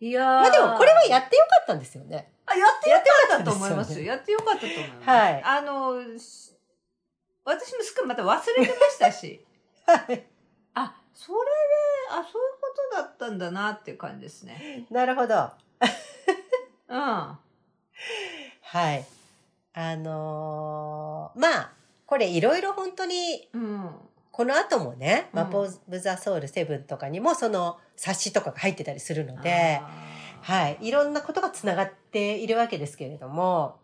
[0.00, 2.30] いやーまあでも、これはやってよかったんですよね。
[2.46, 3.02] あ、やってよか
[3.36, 4.04] ったと思いますよ。
[4.06, 5.08] やってよかったと思います。
[5.08, 6.52] はいあの、し
[7.44, 9.44] 私もすっかりまた忘れてましたし、
[9.86, 10.26] はい。
[10.74, 11.44] あ、それで、
[12.10, 12.26] あ、そういう
[12.60, 14.84] ことだったんだなっていう感じですね。
[14.90, 15.50] なるほど。
[16.88, 16.98] うん。
[16.98, 17.38] は
[18.94, 19.04] い。
[19.78, 21.72] あのーまあ、
[22.06, 23.90] これいろいろ本当に、うん。
[24.32, 25.38] この後もね、うん。
[25.40, 29.90] マポーブ・ザ・ソウル7とかにもその冊子とかが入ってたりするので、あ
[30.40, 30.78] はい。
[30.80, 33.76] いろんなことがつながっているわけですけれども、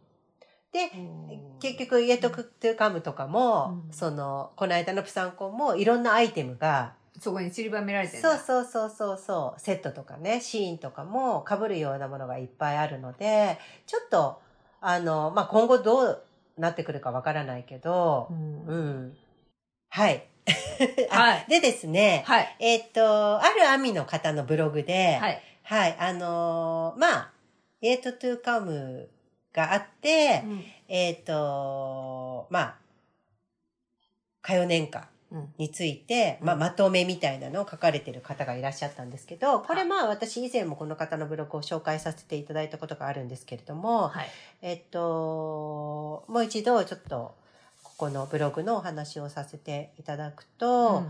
[0.72, 3.92] で、ー結局、イエトク・トゥ・カムとかも、うん。
[3.92, 14.40] その、この間のプサンコンもいろんなアイテムが、そこに散りばめられてるそうそうそうそうそう、セットとかね、シーンとかも被るようなものがいっぱいあるので、ちょっと、
[14.82, 16.22] あの、まあ、今後どう
[16.58, 19.16] なってくるかわからないけどう、んうん。
[19.88, 20.26] はい。
[21.10, 22.56] あはいでですね、はい。
[22.58, 25.42] えっと、あるアミの方のブログで、はい。
[25.62, 27.30] はい、あのーまあ、
[27.80, 29.08] エイトトゥカム
[29.52, 30.42] があって、
[30.88, 32.74] えっ、と、まあ、
[34.42, 35.04] 歌謡年歌うん
[35.58, 44.26] について、まあ、うんまとめみたいなのを書かれてる方がいらっしゃったんですけど、これまあ私以前もこの方のブログを紹介させていただいたことがあるんですけれども、はい。
[44.62, 47.34] えっと、もう一度ちょっと、
[47.82, 51.04] ここのブログのお話をさせていただくと、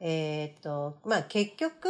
[0.00, 1.88] えっ、と、まあ、結局、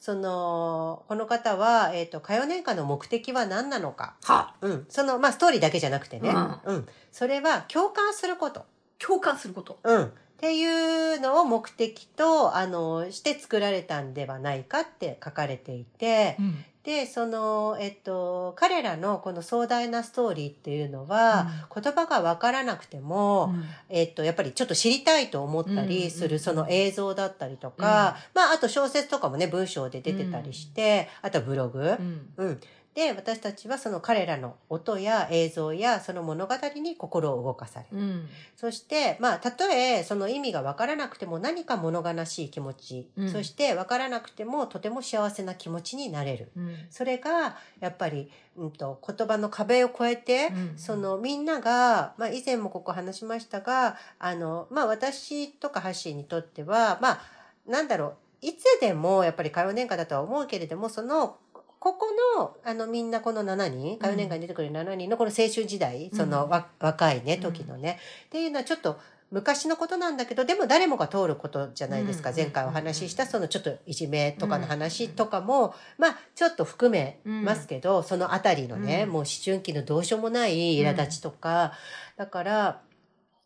[0.00, 4.16] その、この方は、えっ、と、歌謡年歌の目的は何なのか。
[4.24, 4.86] はうん。
[4.88, 6.30] その、まあ、ストーリーだけじゃなくてね。
[6.30, 6.88] うんうん。
[7.12, 8.66] それは共感すること。
[8.98, 9.78] 共感すること。
[9.84, 10.12] うん。
[10.36, 16.36] っていうのを目的と、あの、して作られたんではないかって書かれていて、
[16.84, 23.54] で、その、えっと、彼らのこの壮大なストーリーっていうのは、言葉がわからなくても、
[23.88, 31.96] えっと、やっぱりちょっと知りたいと思ったりする、その映像だったりとか、まあ、あと小説とかもね、文章で出てたりして、あとはブログ、
[32.36, 32.60] うん。
[32.96, 37.98] で、私たちはその彼らの音や映像やその物語に心を動かされる。
[37.98, 46.50] うんそして、まあ、たとえその意味がわからなくても何か物悲しい気持ち、うんそしてわからなくてもとても幸せな気持ちになれる。
[46.56, 57.20] うんそれが、やっぱり、うんと、言葉の壁を越えて、うんそのみんなが、まあ以前もここ話しましたが、あの、まあ私とかハッシーにとっては、まあ、
[57.66, 61.36] なんだろう、いつでもやっぱり歌謡年歌だとは思うけれども、その、
[61.78, 62.06] ここ
[62.38, 67.40] の、あの、みんなこの7人、歌謡年歌に出てくる7人のこの青春時代、そのわ若いね、うん。
[67.40, 68.98] 時のね、っていうのはちょっと、
[69.30, 72.30] 昔のことなんだけど、でも誰もが通ることじゃないですか。
[72.30, 72.36] うん。
[72.36, 79.12] 前回お話ししたそのちょっといじめとかの話とかも、まあちょっと含めますけど、そのあたりのね、うん。
[79.12, 81.72] もう思春期のどうしようもない苛立ちとか、
[82.16, 82.82] だから、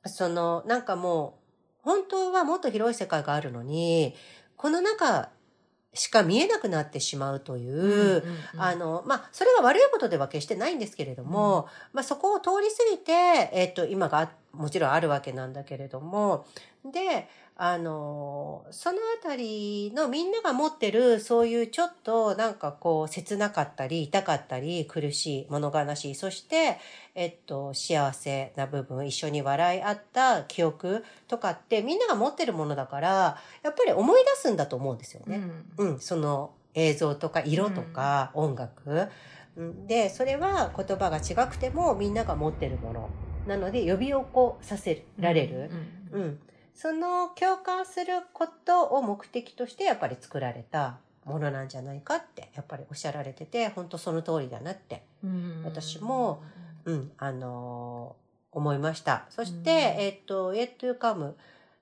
[0.05, 4.15] そのなんかもう、本当はもっと広い世界があるのに、
[4.57, 5.31] この中
[5.93, 8.23] しか見えなくなってしまうという、
[8.57, 16.47] あの、まあ、それが悪いことでは決してないんですけれども、まあ、そこを通り過ぎて、えっと、今があもちろんあるわけなんだけれども、
[16.85, 17.29] で、
[17.63, 26.79] あの、そのあたりのみんなが持ってる、そういうちょっとなんかこう、切なかったり、痛かったり、苦しい、物悲しい、そして、
[27.15, 35.43] えっと、幸せな部分、一緒に笑い合った記憶とかってみんなが持ってるものだから、やっぱり思い出すんだと思うんですよね。
[35.77, 35.91] うん。
[35.91, 39.09] うん、その映像とか色とか音楽、
[39.57, 43.11] うん、でそれは言葉が違くてもみんなが持ってるもの。
[43.47, 45.71] なので呼び起こさせられる、
[46.13, 46.39] うん
[46.81, 55.63] その共感することを目的としてやっぱり作られたものなんじゃないかってやっぱりおっしゃられてて本当その通りだなって、うん。
[55.65, 56.43] 私も
[56.87, 59.27] うんあのー思いました。
[59.31, 59.77] そして、うん。
[60.03, 61.35] えっと「Yet to Come」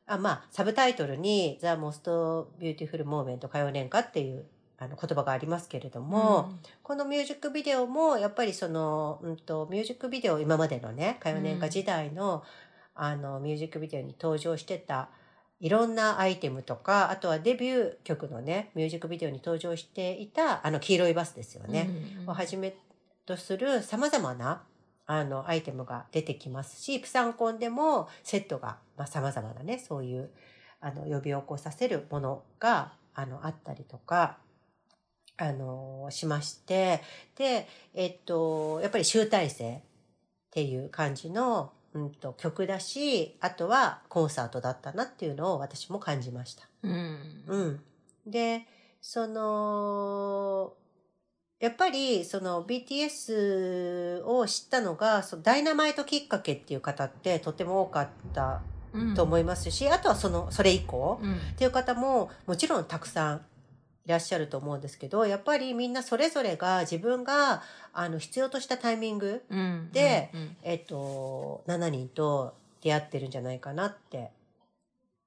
[0.06, 4.44] あまあサブタイトルに「The Most Beautiful Moment 歌謡年歌」っていう
[4.78, 6.52] あの言葉がありますけれども、
[6.84, 12.44] このミュージックビデオもやっぱりその、うん、とミュージックビデオ今までのね歌謡年歌時代の,、
[12.98, 15.08] あのミュージックビデオに登場してた
[15.60, 21.90] いろんなアイテムとかあとはデビュー曲のねミュージックビデオに登場していたあの黄色いバスですよね、
[22.26, 22.74] をはじめ
[23.26, 24.62] とするさまざまな
[25.06, 30.30] あのアイテムが出てきますしプサンコンでもセットがさまざ、まなねそういう
[30.80, 34.38] あの呼び起こさせるものがあのあったりとか
[35.36, 37.00] あのしまして。
[37.36, 41.72] でえっとやっぱり集大成っていう感じの、
[42.04, 46.68] うん、と曲だしあとはコンサートだったなっていうのを私も感じました。
[46.82, 47.80] うんうん。
[48.26, 48.66] で、
[49.00, 50.74] その、
[51.60, 58.60] やっぱりその BTS を知ったのが、そのダイナマイトきっかけっていう方ってとても多かった
[59.16, 63.40] と思いますし、あとはその、それ以降うんっていう方ももちろんたくさんい
[64.08, 69.90] らっしゃると思うんですけど、やっぱりみんなそれぞれが自分があの必要としたタイミング、うん。
[69.92, 74.30] でうんえっと、7人と出会ってるんじゃないかなって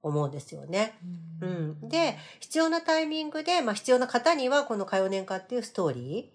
[0.02, 0.94] 思うんですよね。
[1.40, 6.30] うん、で必要なタイミングで、まあ、必要な方にはこの「歌謡年歌」っていうストーリ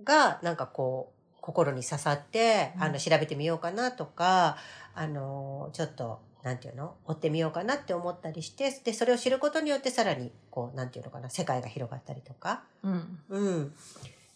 [0.00, 2.82] ーがなんかこう心に刺さって、うん。
[2.84, 4.56] あの調べてみようかなとか
[4.94, 6.94] あのちょっとなんていうの？
[7.06, 11.28] 追ってみようかなって思ったりしてでそれを知ることによってさらにこうなんていうのかな？
[11.28, 12.62] 世界が広がったりとか。
[12.84, 13.74] うんうん。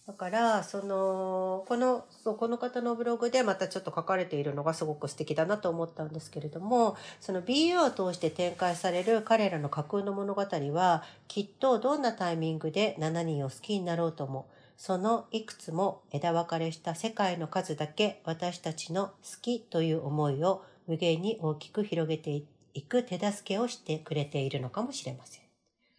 [0.07, 22.43] だから、その、この、そう、この方のブログでまたちょっと書かれているのがすごく素敵だなと思ったんですけれども、その BU を通して展開される彼らの架空の物語は、きっとどんなタイミングで7人を好きになろうとも、そのいくつも枝分かれした世界の数だけ私たちの好きという思いを無限に大きく広げて
[22.75, 25.45] いく手助けをしてくれているのかもしれません。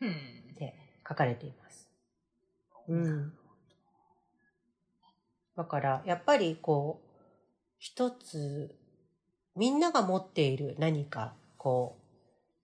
[0.01, 0.13] うんっ
[0.57, 0.75] て
[1.07, 1.89] 書かれています。
[2.89, 3.33] うん。
[5.55, 7.07] だから、やっぱりこう、
[7.79, 8.75] 一つ、
[9.55, 11.97] みんなが持っている何か、こ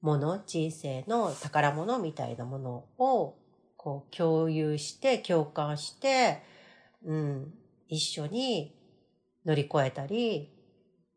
[0.04, 3.36] う、もの、人生の宝物みたいなものを、
[3.78, 6.44] こう、共有して、共感して、
[7.06, 7.54] うん、
[7.88, 8.76] 一緒に
[9.46, 10.57] 乗り越えたり、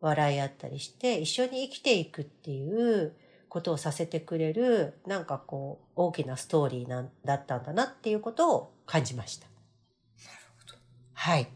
[0.01, 3.15] 笑い合ったりして、一緒に生きていくっていう
[3.49, 9.47] ことをさせてくれる、なんかこう、大きなストーリーなんだったんだなっていうことを感じました。
[9.47, 10.79] なるほど。
[11.13, 11.49] はい。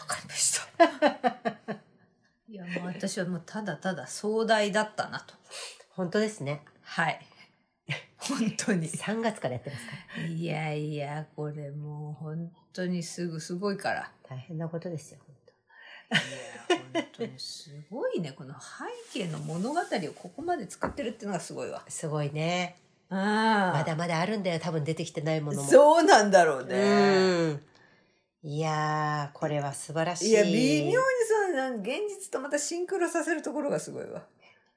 [0.00, 1.78] わかりました。
[2.48, 5.34] いや、もう私はもうただただ壮大だったなと。
[5.90, 6.62] 本当ですね。
[6.82, 7.20] はい。
[8.18, 8.88] 本当に。
[8.88, 9.92] 3月からやってますか？
[10.16, 10.26] ら。
[10.26, 14.12] いやいや、これもう本当にすぐすごいから。
[14.22, 15.36] 大変なことですよ、本
[16.10, 16.14] い
[16.72, 18.32] や、本当にすごいね。
[18.32, 18.54] この
[19.12, 21.82] 背景の物語をここまで作ってるっていうのがすごいわ。
[21.84, 22.76] 当すごいね。
[23.10, 25.68] あまだまだあるんだよ、多分出てきてないものも。
[25.68, 27.52] そうなんだろううね。
[27.52, 27.62] ん。
[28.42, 30.30] いやー、これは素晴らしい。
[30.30, 30.96] いや、微妙に
[31.26, 34.22] その現実とまたシンクロさせるところがすごいわ。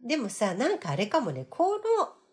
[0.02, 1.82] でもさ、なんかあれかもね、この、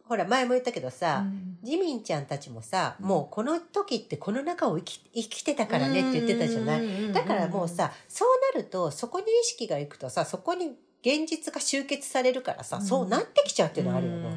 [0.08, 1.24] ほら、前も言ったけどさ、
[1.62, 7.12] ジミンちゃんたちもさ、もうこの時ってこの中を生き生きてたからねって言ってたじゃない？
[7.12, 10.68] だからもうさ、そうなると、そこに意識がいくとさ、そこに
[11.02, 14.28] 現実が集結されるからさ、うんそうなってきちゃうっていうのはあるようんうね。
[14.30, 14.32] ん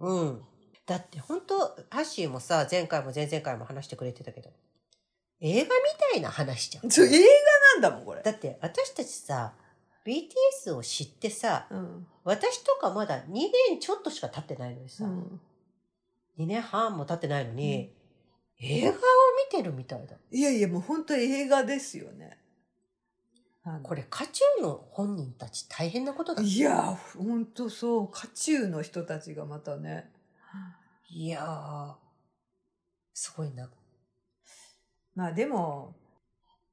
[0.00, 0.40] うんうん。
[0.86, 1.58] だって本当
[1.90, 4.50] ハッシーもさ、前回も前々回も話してくれてたけど、
[5.40, 5.68] 映画み
[6.12, 6.86] たいな話じゃん。
[6.86, 7.02] 映画
[7.74, 8.22] なんだもん、これ。
[8.22, 9.52] だって私たちさ、
[10.06, 12.06] BTS を知ってさ、うん。
[12.24, 13.32] 私とかまだ2
[13.70, 15.40] 年ちょっとしか経ってないのにさ、うん
[16.38, 17.94] 2年半も経ってないのに、
[18.60, 18.98] 映画を見
[19.50, 20.16] てるみたいだ。
[20.30, 22.38] いやいや、もう本当映画ですよね。
[23.82, 26.42] これ、渦中の本人たち大変なことだ。
[26.42, 28.08] いや、本当そう。
[28.08, 30.10] 渦中の人たちがまたね。
[31.08, 31.94] いやー、
[33.12, 33.68] すごいな。
[35.14, 35.96] まあでも、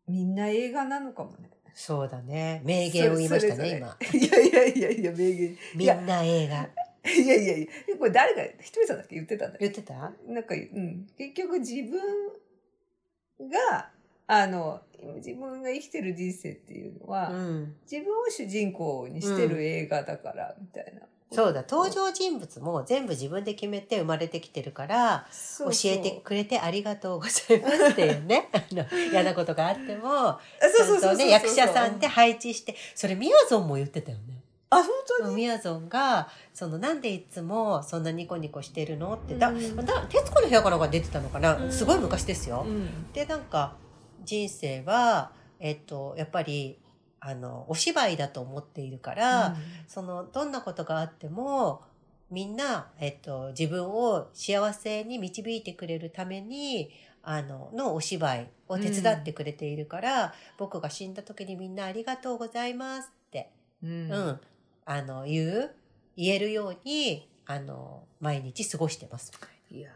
[0.08, 1.50] みんな映画なのかもね。
[1.74, 2.62] そうだね。
[2.64, 3.98] 名言を言いましたね、今。
[4.14, 5.58] いやいやいやいや、名言。
[5.76, 6.70] みんな映画。
[7.06, 9.58] いやいやいや、これ誰が、ひとりさんだっけ言ってたんだよ。
[9.60, 9.94] 言ってた
[10.28, 11.08] なんか、うん。
[11.18, 13.90] 結局自分が、
[14.28, 14.82] あの、
[15.16, 17.76] 自分が生きてる人生っていうのは、うん。
[17.90, 21.02] 自分を主人公にしてる映画だから、みたいな。
[21.34, 25.28] そうだ、登場人物も全部自分で決めて生まれてきてるから、
[25.60, 28.50] 教教えてくれてありがとうございますっていうね。
[28.54, 34.44] あの、嫌なことがあっても、ちゃんとね、役者さんで配置して、それみやぞんも言ってたよね。
[34.70, 34.88] あ、本
[35.20, 35.36] 当に？
[35.36, 42.64] みやぞんが、その、なんでいつもそんなニコニコしてるのって、だ、うんだ、徹子の部屋かなんか出てたのかな、うんすごい昔ですよ。
[42.66, 43.12] うん。
[43.14, 43.76] で、なんか、
[44.24, 46.78] 人生は、えっと、やっぱり、
[47.26, 49.56] あの、お芝居だと思っているから、
[49.88, 51.82] その、どんなことがあっても、
[52.30, 63.50] みんな、えっと、自分を幸せに導いてくれるために、あの、のお芝居を手伝ってくれているから、僕が死んだ時にみんなありがとうございますって、
[63.82, 64.12] うん。
[64.12, 64.40] うん、
[64.84, 65.76] あの、言う、
[66.18, 69.32] 言えるように、あの、毎日過ごしてます。
[69.72, 69.92] いや、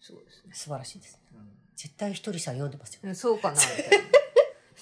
[0.00, 0.54] そうですね。
[0.54, 1.40] 素晴らしいですね。
[1.74, 3.00] 絶対ひとりさん読んでますよ。
[3.02, 4.21] うんそうかな、みたいな。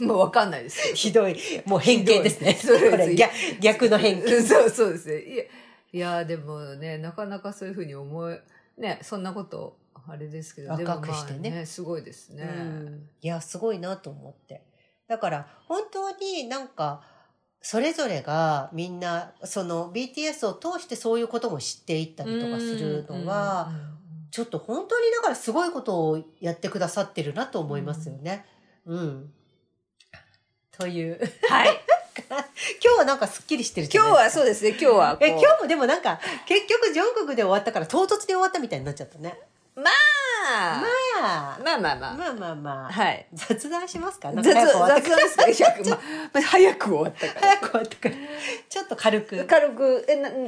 [0.01, 0.95] もうわかんないですけど。
[0.97, 1.37] ひどい、
[1.67, 2.55] もう偏見ですね。
[2.55, 4.37] そうです逆、逆の偏見。
[4.37, 5.23] う んそうそうですね。
[5.23, 5.45] いや、
[5.93, 8.43] いやでもね、なかなかそういうふうに思え、
[8.79, 12.45] ね、そんなこと、あれですけど、若くしてねまあすごいですね。
[12.45, 14.63] うんいや、すごいなと思って。
[15.07, 17.03] だから、本当になんか、
[17.63, 23.71] それぞれがみんな、その BTS を通してそういうことも知っていったりとかするのは、
[24.31, 28.47] ちょっと本当にだからすごいことをやってくださってるなと思いますよね。
[28.87, 29.33] うん。
[30.81, 31.19] という。
[31.49, 31.81] はい。
[32.31, 35.17] 今日はなんかすっきりしてる今日はそうですね、今日は。
[35.21, 39.39] え、今日もでもなんか、結局ジョングクで終わったから唐突に終わったみたいになっちゃったね。
[39.77, 42.15] ままあ、あ、まあまあまあ。
[42.15, 42.93] まあまあまあ。
[42.93, 43.27] はい。
[43.33, 44.33] 雑談しますか？
[44.35, 47.41] 雑か早く終わった雑談ですか早く終わったから。
[47.41, 48.15] 早く終わったから。
[48.69, 49.45] ちょっと軽く。
[49.47, 50.39] 軽く、え、な、特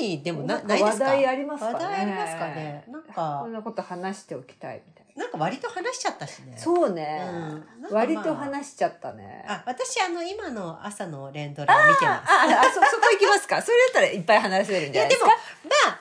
[0.00, 1.04] にでもなないですか？
[1.04, 2.84] 話題ありますかね話題ありますかね？
[2.88, 6.52] なんこかん、なこと話しておきたいみたいなんか割と話しちゃったしね。
[6.52, 6.58] な。
[6.58, 9.44] そうねうんなんかまあ割と話しちゃったね。
[9.48, 12.30] あ、私あの、今の朝の連ドラ見てます。
[12.32, 16.00] あ、あ、あそ、そこ行きますか それだったらいっぱい話せるんいや、ですも、じゃないでかまあ、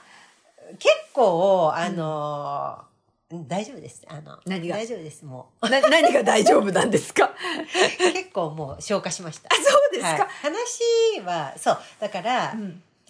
[0.78, 2.90] 結構、あのー
[3.32, 4.02] 大丈夫です。
[4.08, 4.78] あの、何が？
[4.78, 5.24] 大丈夫です。
[5.24, 7.26] もな、何が大丈夫なんですか？
[7.26, 7.30] う。
[8.12, 9.56] 結構もう消化しました。
[9.56, 11.80] そうですはいか、話は、そう。
[12.00, 12.56] だから、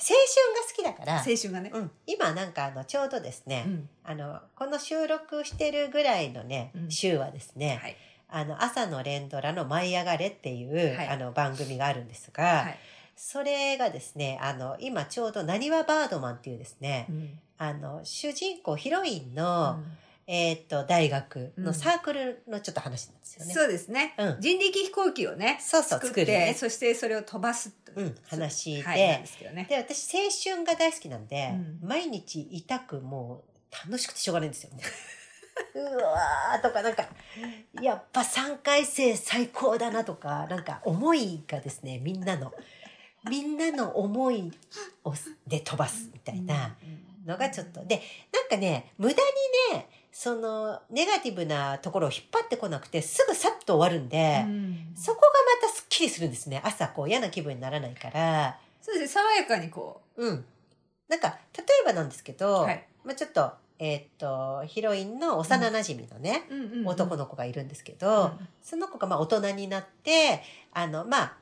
[0.01, 1.71] 青春がうん好きだから、青春がね。
[1.73, 7.95] うん、今なんかあの、ちょうどですね、うんあの、この収録してるぐらいのね、うん週はですね、はい。
[8.29, 12.79] あの、朝の連ドラの舞い上がれっていう、はいあの、番組があるんですが、はい。
[13.15, 19.97] それがですね、あの、今ちょうど、なにわバードマンっていうですね、うんあの、主人公、ヒロインの、うん
[20.31, 23.53] えーっと、大学うんのサークルのちょっと話なんですよね。
[23.53, 24.37] そうですねうん。
[24.39, 26.55] 人力飛行機をね、そうそう、作って、ね。
[26.55, 29.65] そしてそれを飛ばすとうん、話で、はい、でね。
[29.67, 33.43] で、私、青春が大好きなんで、うん毎日痛くも
[33.81, 34.69] う楽しくてしょうがないんですよ。
[35.73, 37.07] うわーとか、なんか、
[37.81, 42.53] やっぱ3回生最高だなとか、なんか思いがですね、みんなの、
[43.27, 44.51] みんなの思い
[45.03, 45.13] を
[45.47, 46.75] で飛ばすみたいな
[47.25, 47.83] のがちょっと。
[47.85, 48.01] で、
[48.31, 49.13] なんかね、無駄
[49.71, 49.87] にね、
[50.21, 55.27] その、ネガティブなところを引っ張ってこなくて、すぐさっと終わるんで、うんそこが
[55.61, 56.61] またスッキリするんですね。
[56.61, 58.59] 朝こう嫌な気分にならないから。
[58.81, 60.45] そうですね、爽やかにこうん。
[61.07, 63.49] なんか、例えばなんですけど、はいままあ、ちょっと、
[63.79, 66.43] えーっと、ヒロインの幼馴染のね、
[66.85, 70.43] 男のの子がいるんですけど、その子がまあ大人になって、
[70.73, 71.37] あの、まあ、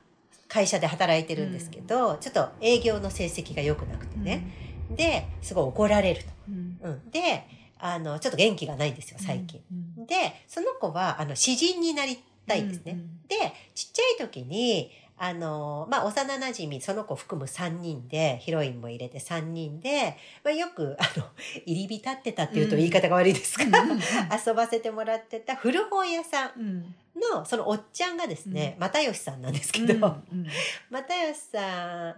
[0.46, 4.68] 会社で働いてるんですけど、ちょっと営業の成績が良くなくてね。
[4.92, 6.30] で、すごい怒られると。
[6.48, 7.10] うんうん。
[7.10, 9.62] で、あの、ちょっと元気がないんですよ、最近。
[9.98, 10.06] うん。
[10.06, 10.14] で、
[10.46, 12.98] その子は、あの、詩人になりたいんですね。
[13.28, 13.36] で、
[13.74, 21.26] ちっちゃい時に、あの、まあ、幼馴染その子含む3人で、ヒロインも入れて3人で、まあ、よく、 あの、
[21.66, 23.98] 入り浸ってたっていうと言い方が悪いですが、うんうん
[24.46, 26.94] 遊ばせてもらってた古本屋さんうん。
[27.34, 30.46] の、そのおっちゃんがですね、う又吉さんなんですけうんど、うん。
[30.90, 32.16] 又吉さん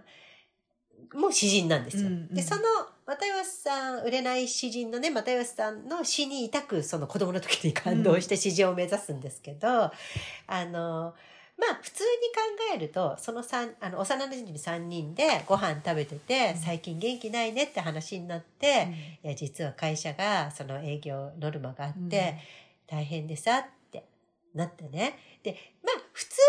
[1.13, 2.07] も詩人なんですよ。
[2.07, 2.33] うんうん。
[2.33, 2.61] で、その
[3.05, 9.91] 又吉さん、売れない詩人のね、又吉さんの詩に抱く、その子供の時に感動して詩人を目指すんですけど、
[10.47, 11.13] あの、
[11.57, 16.61] まあ、普通に考えると、その三、あの、幼馴染3人でご飯食べてて、うん。
[16.61, 18.87] 最近元気ないねって話になって、
[19.23, 22.37] いや、実は会社が、その営業ノルマがあって、
[22.87, 24.05] 大変でさって
[24.55, 25.19] なってね。
[25.43, 26.41] で、まあ、普通に考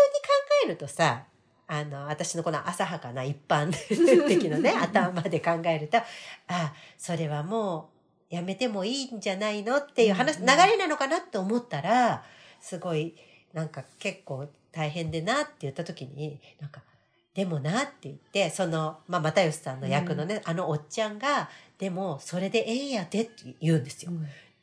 [0.65, 1.25] えるとさ、
[1.73, 3.71] あの、私のこの浅はかな一般
[4.27, 5.97] 的なね、頭で考えると、
[6.47, 7.89] あ、それはも
[8.31, 10.45] うやめてもいいんじゃないのっていう話、うん。
[10.45, 12.23] 流れなのかなって思ったら、
[12.61, 13.15] すごい、
[13.53, 16.83] なんか結構大変でなって言った時に、なんか、
[17.33, 21.49] でもなって言って、その、まあ、又吉さんの役のね、あのおっちゃんが、
[21.79, 24.11] でも、それでええんやでって言うんですよ。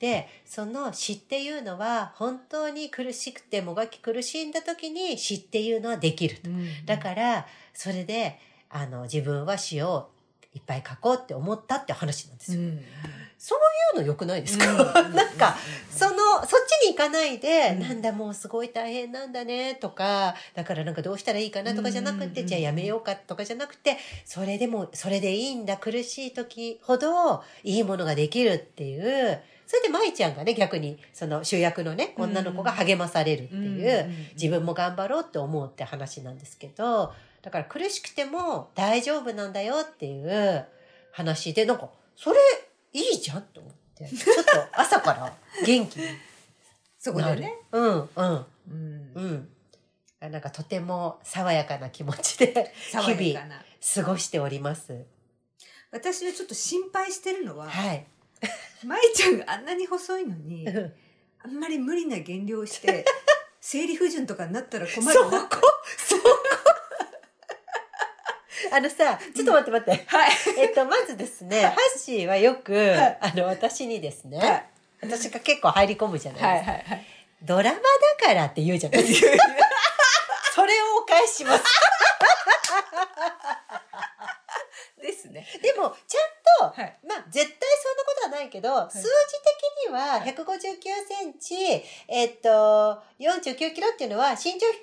[0.01, 6.49] で、その死っていうのは本当に苦しくてもがき苦しんだ時に死っていうのはできると。
[6.87, 8.39] だから、それで、
[8.71, 10.09] あの、自分は死を
[10.55, 12.61] いっぱい書こうって思ったって話なんですよ。
[13.37, 14.67] そういうの良くないですか、
[15.11, 15.57] なんか、
[15.91, 17.81] その、そっちに行かないで、うん。
[17.81, 22.47] なんだもうすごい大変なんだねとか、だからなんかどうしたらいいかなとかじゃなくて、うん。
[22.47, 29.41] じゃあやめようかとかじゃなくて、それでも、それでいいんだ、苦しい時ほどいいものができるっていう、
[29.71, 40.66] それで舞ちゃんがね、逆に、その主役のね、女の子が励まされるっていう、自分も頑張ろうって思うって話なんですけど、だから苦しくても大丈夫なんだよっていう
[41.12, 42.39] 話で、なんか、それ
[42.93, 45.33] いいじゃんと思って、ちょっと朝から
[45.64, 46.07] 元気に
[46.99, 47.23] そこ。
[47.23, 47.55] でね。
[47.71, 48.47] うん、うん、うん
[49.14, 49.49] うん。
[50.18, 53.47] あなんかとても爽やかな気持ちで爽日々。
[53.95, 55.05] 過ごしております。
[55.93, 58.05] 私はちょっと心配してるのは、はい。
[58.85, 60.66] 舞ちゃんがあんなに細いのに、
[61.45, 63.05] あんまり無理な減量して、
[63.61, 65.12] 生理不順とかになったら困るな。
[65.12, 65.31] そこ？
[65.99, 66.22] そこ？
[68.72, 70.05] あのさ、ちょっと待って待って。
[70.07, 70.31] はい。
[70.59, 74.66] えっと、まずですね、ハッシーはよく、はいあの、私にですね、はい
[75.03, 76.72] 私が結構入り込むじゃないですか。
[76.72, 77.07] はいはい。
[77.43, 77.83] ドラマだ
[78.26, 79.28] からって言うじゃないですか。
[80.55, 81.64] それをお返しします。
[85.01, 85.47] ですね。
[85.62, 86.99] でも、ちゃんと、はい。
[87.07, 94.76] まあ、絶対そんなことはないけど、数字的には159センチ、えっと、49キロっていうのは身長低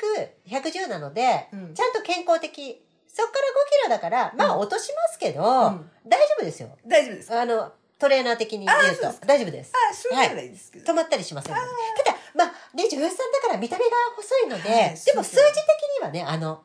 [0.50, 2.84] い110なので、うんちゃんと健康的。
[3.08, 6.70] そっから5キロだから、まあうん落としますけど、ん大丈夫ですよ。
[6.86, 7.42] 大丈夫ですか？
[7.42, 9.26] あの、トレーナー的に言うと。
[9.26, 9.72] 大丈夫です。
[9.74, 10.92] あ、そうならいいですけど。
[10.92, 11.68] 止まったりしませんので。
[12.06, 16.62] ただ、まあ、ね、女優さんだから見た目が細いので、はいでも数字的にはね、あの、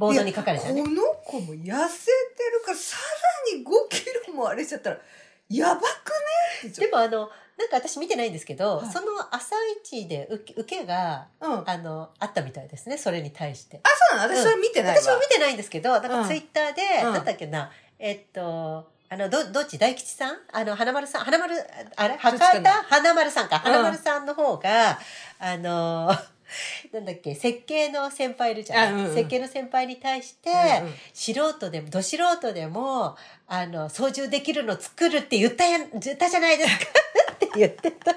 [0.00, 0.82] ボードに書かれたね。
[0.82, 2.96] この子も痩せてるから、さ
[3.52, 4.98] らに5キロもあれしちゃったら、
[5.50, 5.84] やばく
[6.64, 7.28] ねでもあの、
[7.58, 11.46] なんか私見てないんですけど、はいその朝一で受け受けが、と。
[11.46, 11.54] うん。
[11.58, 13.82] あ、あの、あったみたいですね、それに対して。
[14.10, 15.02] そうなの私それ見てないわ。
[15.02, 20.36] 私も見てないんですけど、なんうんかツイッターで、うんなんだっけな、えっと、あの、ど、どっち大吉さん？
[20.52, 21.24] あの、花丸さん？
[21.24, 21.54] 花丸、
[21.96, 22.16] あれ？
[22.16, 22.72] 博多？
[22.84, 23.56] 花丸さんか。
[23.56, 24.98] うん花丸さんの方が、
[25.38, 26.10] あの、
[26.92, 28.88] なんだっけ、設計の先輩いるじゃん。
[28.88, 36.84] あうんうん設計の先輩に対して、うんうん素人でも、ど素人でも、あの、操縦できるの作るって言ったやん、言ったじゃないですか
[37.34, 38.14] って言ってた。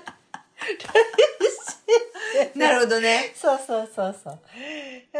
[2.55, 3.31] なるほどね。
[3.35, 4.39] そうそうそうそう。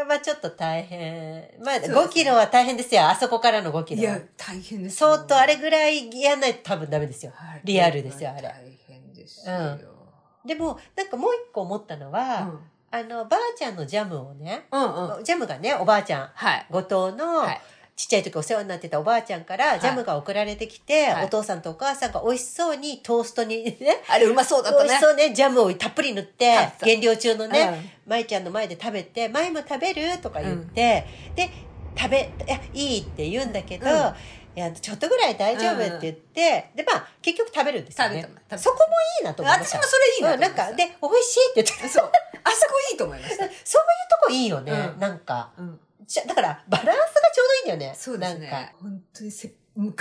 [0.06, 1.48] まあちょっと大変。
[1.62, 3.08] まあそうですね5キロは大変ですよ。
[3.08, 5.14] あそこからの5キロはいや。、大変ですよ。
[5.16, 7.32] 相当あれぐらいやんないと多分ダメですよ。
[7.34, 8.54] はいリアルですよあれ大
[8.88, 9.54] 変ですよ。
[9.54, 9.88] うん
[10.44, 12.60] でも、なんかもう一個思ったのは、うん
[12.94, 15.24] あの、ばあちゃんのジャムをね、うんうん。
[15.24, 16.66] ジャムがね、おばあちゃん、はい。
[16.70, 17.60] 後藤の、はい
[17.96, 25.00] ちっちゃい時お世話になってたおばあちゃんからジャムが送られてきて、はいお父さんとお母さんが美味しそうにトーストにね、あれうまそうだったね美味し。
[25.00, 31.48] そうね、ジャムをたっぷり塗って減量中のね、舞ちゃんの前で食べて、舞も食べるとか言って、で、
[31.96, 34.14] 食べ、いや、いいって言うんだけど、うん
[34.56, 38.28] いや、ちょっとぐらい大丈夫って言って、で、まあ、結局食べるんですよね。
[38.56, 38.84] そこも
[39.20, 39.78] いいなと思いました。
[39.78, 42.12] 私もそれいいななんか、で、美味しいって言って、そう。
[42.44, 43.44] あそこいいと思いました。
[43.44, 45.52] そういうとこいいよね、うんなんか。
[45.58, 45.80] うん。
[46.06, 47.96] じゃだから、バランスがちょうどいいんだよね。
[47.96, 48.74] そうですなんかね。
[48.80, 49.94] 本当にせ、もう、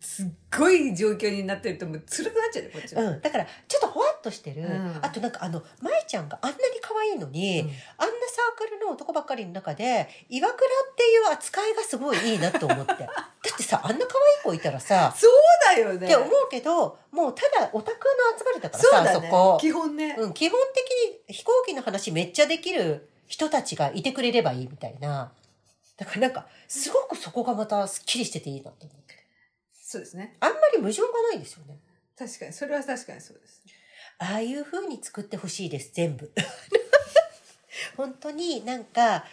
[0.00, 0.26] すっ
[0.58, 4.98] ごい状況になってるともう辛くなっちゃうねこっちは、うん、だからちょっとほわっとしてる、うん。
[5.02, 12.94] あとなんかあの舞ちゃんがあんなに可愛いのに、うんあんなサークルの男ばっかりの中で岩倉っていう扱いがすごいいいなと思って。
[13.04, 15.32] だってさあんな可愛い子いたらさ、そう
[15.66, 16.06] だよね。
[16.06, 19.28] って思うけどもうただオタクの集まりだからさそうだね。
[19.30, 19.58] こ。
[19.60, 25.32] 基本ね、うん、基本的に飛行機の話めっちゃできる人たちがいてくれればいいみたいな。
[25.96, 29.19] だからなんかすごくそこがまたすっきりしてていいなと思って
[29.90, 30.36] そうですね。
[30.38, 31.76] あんまり矛盾がないですよね。
[32.16, 32.52] 確かに。
[32.52, 33.60] それは確かにそうです。
[34.18, 36.30] ああいう風に作ってほしいです、全部。
[37.96, 39.24] 本当になんか、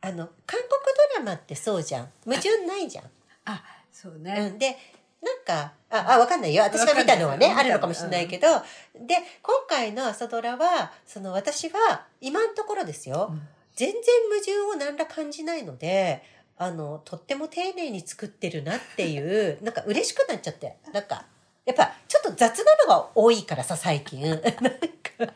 [0.00, 0.70] あの、韓国
[1.14, 2.12] ドラマってそうじゃん。
[2.24, 3.10] 矛盾ないじゃん。
[3.44, 3.62] あ
[3.92, 4.76] そううね、ん、で、
[5.22, 6.64] なんか、あ、あ、わかんないよ。
[6.64, 8.48] 私が見たのはね、あるのかもしれないけど、
[8.96, 13.48] で、今回の朝ドラは、その私は、今のところですよ、うん。
[13.76, 16.24] 全然矛盾を何ら感じないので、
[16.58, 20.76] あの、とっても丁寧に作ってるなっていう、 なんか嬉しくなっちゃって。
[20.92, 21.26] なんか、
[21.64, 24.22] やっぱちょっと雑なのが多いからさ、最近。
[24.30, 24.48] なんか、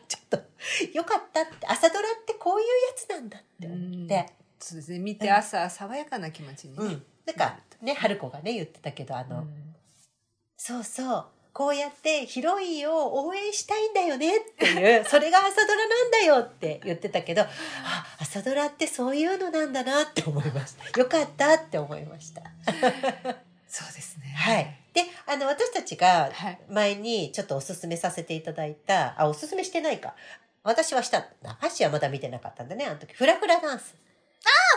[0.09, 0.39] ちょっと、
[0.93, 4.33] よかったって、朝ドラってこういうやつなんだって思って。
[4.59, 7.07] そうですね見て朝爽やかな気持ちにね、うん。
[7.25, 9.47] なんか、ね、春子がね、言ってたけど、あの、
[10.57, 11.27] そうそう。
[11.53, 17.47] こうやってヒロインを応援したいんだよねっていう、 それが朝ドラなんだよって言ってたけど、あ、
[18.21, 21.01] 朝ドラってそういうのなんだなって思いました。
[21.01, 22.43] よかったって思いました。
[23.69, 24.77] そうですねはい。
[24.93, 30.15] で、あの、私たちがはい前にちょっとおすすめさせていただいた、あ、おすすめしてないか。
[30.63, 31.57] 私はしたんだ。
[31.61, 33.15] ハッシーはまだ見てなかったんだね、あの時。
[33.15, 33.95] フラフラダンス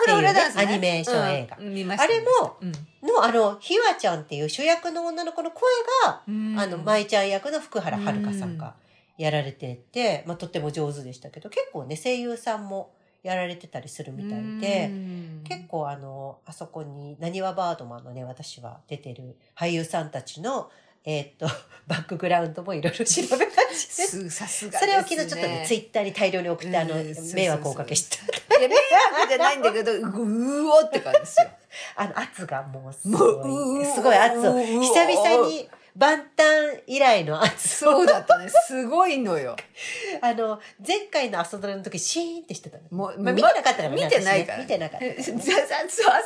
[0.04, 1.58] フラフラダンス、ね、アニメーション映画。
[1.58, 2.72] うんあれもうん。
[3.08, 5.62] の、あの、ひわちゃんっていう主役の女の子の声
[6.06, 6.60] が、うん。
[6.60, 8.76] あの、舞ちゃん役の福原遥さんが
[9.18, 12.92] やられてて、まあ、とっても上手でしたけど、結構ね、声優さんも
[13.24, 15.44] やられてたりするみたいで、うん。
[15.44, 20.70] 結構あの、あそこに、なにわバードマンのね、私は出てる俳優さんたちの、
[21.06, 21.48] えーっと、
[21.88, 23.63] バックグラウンドもいろいろ調べた
[24.30, 26.96] さすがそれを昨日ちょっとね、ツイッターに大量に送って、あの
[27.34, 28.18] 迷惑をおかけした。
[28.60, 31.48] いや迷惑じゃないんだけどううおって感じですよ。
[31.96, 37.92] あの、圧がもうすもごうい、すごい圧を、う久々に万端以来の圧を。
[37.92, 38.50] そうだったね。
[38.68, 39.56] すごいのよ。
[40.22, 42.84] あの、前回の朝ドラの時、シーンってしてたの。
[42.92, 44.60] もうまあ、見てなかったからね見てないから。
[44.60, 45.06] 見てなかった。
[45.06, 46.24] 朝ドラの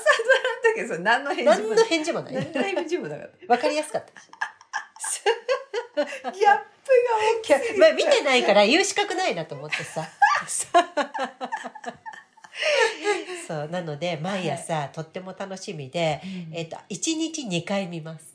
[0.76, 2.34] 時そ何の返事も何の返事もない。
[2.34, 4.22] 何の返事もなかっわかりやすかった。
[4.22, 5.22] し。
[6.24, 10.08] たギャップが大きすぎまあ、見てないから言う資格ないなと思ってさ。
[13.48, 16.22] そう、なので、毎朝、とっても楽しみで、
[16.52, 18.26] えっと、1日2回見ます。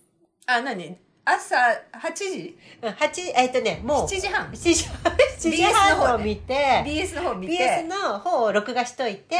[0.47, 0.97] あ何？
[1.25, 2.59] 朝8時？
[2.83, 4.51] うん8、えっとね、もう、7時半。
[4.51, 7.59] 7時半、7時半を見て、BS の方見て。
[7.59, 9.37] BS の方を録画しといて、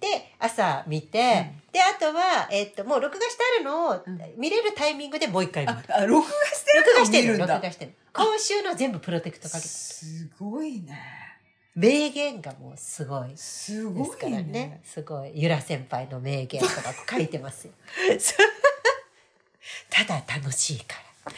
[0.00, 4.00] で、朝見て、で、あとは、えっと、もう録画してあるのをん
[4.36, 5.78] 見れるタイミングでもう一回見る。
[5.88, 7.92] ああ録画してる録画してる録画してる。
[8.12, 9.68] 今週の全部プロテクトかけて。
[9.68, 10.98] すごいね
[11.74, 13.36] 名言がもうすごい。
[13.36, 14.80] すごですからいねね。
[14.84, 15.32] すごい。
[15.34, 16.74] ゆら先輩の名言とか
[17.10, 17.74] 書いてますよ。
[19.90, 21.32] ただ楽しいから。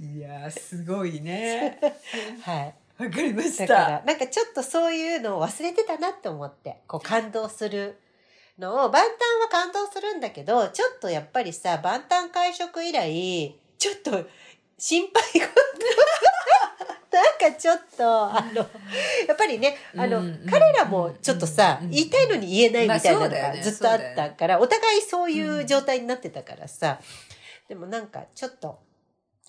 [0.00, 1.80] いやーすごいね
[2.42, 2.74] はい。
[2.98, 7.98] わかりましだからた、なんかちょっとそういうのを忘れてたなって思って、こう感動する
[8.58, 9.02] のを、万端
[9.42, 14.10] は感動するんだけど、ちょっとやっぱりさ、万端会食以来、ちょっと
[14.78, 15.40] 心配事。
[17.14, 18.56] なんかちょっと、あの、
[19.28, 27.00] やっぱりね、あの、うんうん彼らもちょっとさ、うん言いたいのに言えないみたいなのがずっとあったから、お互いそういう状態になってたからさ、
[27.68, 28.80] でもなんかちょっと、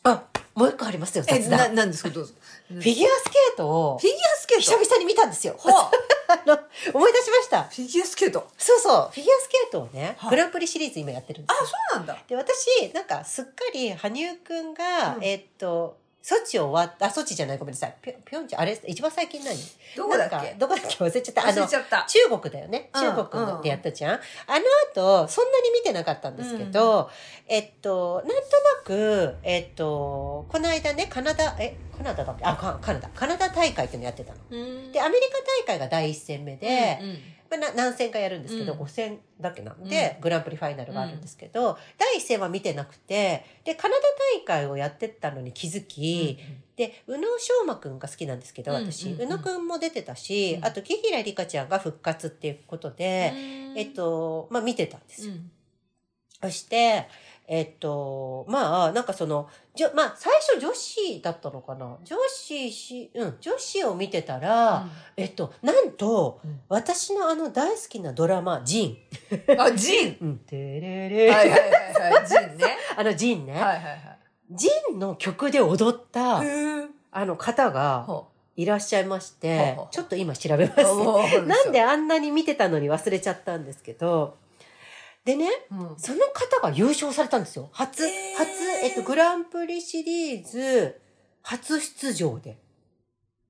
[0.04, 0.26] あ、
[0.56, 1.76] もう一個ありますよ、雑談。
[1.76, 2.10] なんですか？
[2.10, 2.34] どうぞ。
[2.68, 4.80] フィギュアスケートをフィギュアスケート？
[4.80, 5.56] 久々に見たんですよ。
[5.60, 5.92] は
[6.28, 6.58] あの、
[6.94, 7.64] 思い出しました。
[7.64, 8.48] フィギュアスケート？
[8.58, 10.30] そうそう、フィギュアスケートをね、はい。
[10.32, 11.68] グランプリシリーズ今やってるんであすよ。
[11.94, 12.18] そうなんだ。
[12.28, 15.24] で、私、なんか、すっかり、羽生くんが、うん。
[15.24, 15.98] えーっと、
[16.28, 17.96] ソチ終わった、あ、ソチじゃない、ごめんなさい。
[18.02, 19.56] ぴょぴょんちゃん、あれ、一番最近何？
[19.96, 20.56] どこだっけ？
[20.58, 21.44] どこだっけ忘れちゃった。
[21.44, 22.90] あの忘れち、ゃった中国だよね。
[22.96, 24.14] うん中国でやったじゃん？
[24.14, 24.18] あ
[24.58, 27.12] の後、そんなに見てなかったんですけど、
[27.48, 28.42] えっと、なんとな
[28.84, 32.44] く、えっと、この間ね、カナダ、え、カナダだっけ？
[32.44, 33.10] あ、カカナダ。
[33.10, 34.40] カナダ大会っていうのやってたの。
[34.50, 35.34] うんで、アメリカ
[35.68, 37.20] 大会が第一戦目で、うん
[37.50, 38.80] まあ、な何戦かやるんですけど、うん。
[38.80, 44.02] 5戦だけなんで、うグランプリファイナルがあるんですけど、第一戦は見てなくて、で、カナダ
[44.38, 46.40] 大会をやってたのに気づき、
[46.76, 49.28] で、宇野昌磨くんが好きなんですけど、私、うんうんうん。
[49.28, 50.66] 宇野くんも出てたし、うん。
[50.66, 53.34] あと、木平梨花ちゃんが復活っていうことで、
[53.76, 55.34] えっと、まあ見てたんですよ。
[56.42, 57.08] そして、
[57.48, 61.98] えっと、まあ、なんかその、じょまあ、最初女子だったのかな？
[62.04, 66.62] 女子し、うん、女子を見てたら、えっと、なんと、うん。
[66.70, 68.98] 私のあの大好きなドラマ、ジン。
[69.60, 70.18] あ、ジン？
[70.22, 71.68] うん、てれれ、はいはいは
[72.10, 72.78] いはい、ジンね。
[72.98, 74.20] あのジンね、はいはいはい。
[74.52, 76.40] ジンの曲で踊った、
[77.12, 80.82] あの方がほいらっしゃいましてちょっと今調べます、
[81.42, 84.38] うなんであんなに見てたのに忘れちゃったんですけど、
[85.26, 87.70] でね、うんその方が優勝されたんですよ。
[87.72, 88.10] 初、初、
[88.84, 91.02] えっと、グランプリシリーズ
[91.42, 92.58] 初出場で。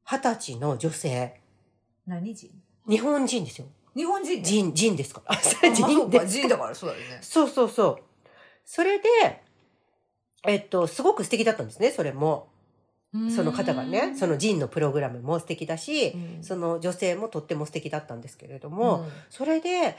[0.05, 1.41] 二十歳の女性。
[2.05, 2.51] 何人？
[2.87, 3.67] 日本人ですよ。
[3.95, 5.35] 日本人ね人、人ですから。
[5.73, 6.27] 人です。
[6.27, 7.19] 人だからそうだよね。
[7.21, 7.97] そうそうそう。
[8.63, 9.43] それで、
[10.45, 12.47] えっと、すごく素敵だったんですね、それも。
[13.33, 19.95] その方がね、そのジンのプログラムも素敵だし、うんその女性もとっても素敵だったんですけれどうんも、それで、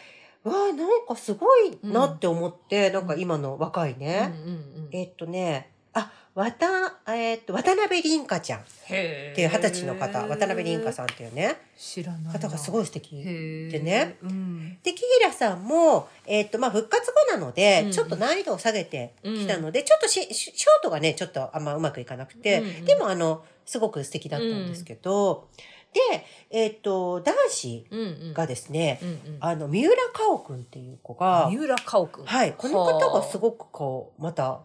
[0.47, 8.61] わあ、なんかすごいなって思って、なんか今の若いね、うんうんうんえっとね、あ、わた、えっと、渡辺凛香ちゃん。
[8.61, 13.25] っへていう二十歳の方、渡辺凛香さんっていうね、知らない方がすごいい素敵。
[13.25, 22.85] ででね、うん、で、キーラさんも、えっと、まあ、復活後なので、うんちょっと難易度を下げてきたので、ちょっとしシショートがね、ちょっとあんまうまくいかなくて、うんうん。
[22.85, 25.49] でもあの、すごく素敵だったんですけど、
[25.97, 28.35] で、えっと、男子うんうん。
[28.35, 29.39] がですね、うんうん。
[29.41, 32.25] あの、三浦佳生くんっていう子が、三浦佳生君。
[32.27, 34.61] はい、この方がすごくこう、また、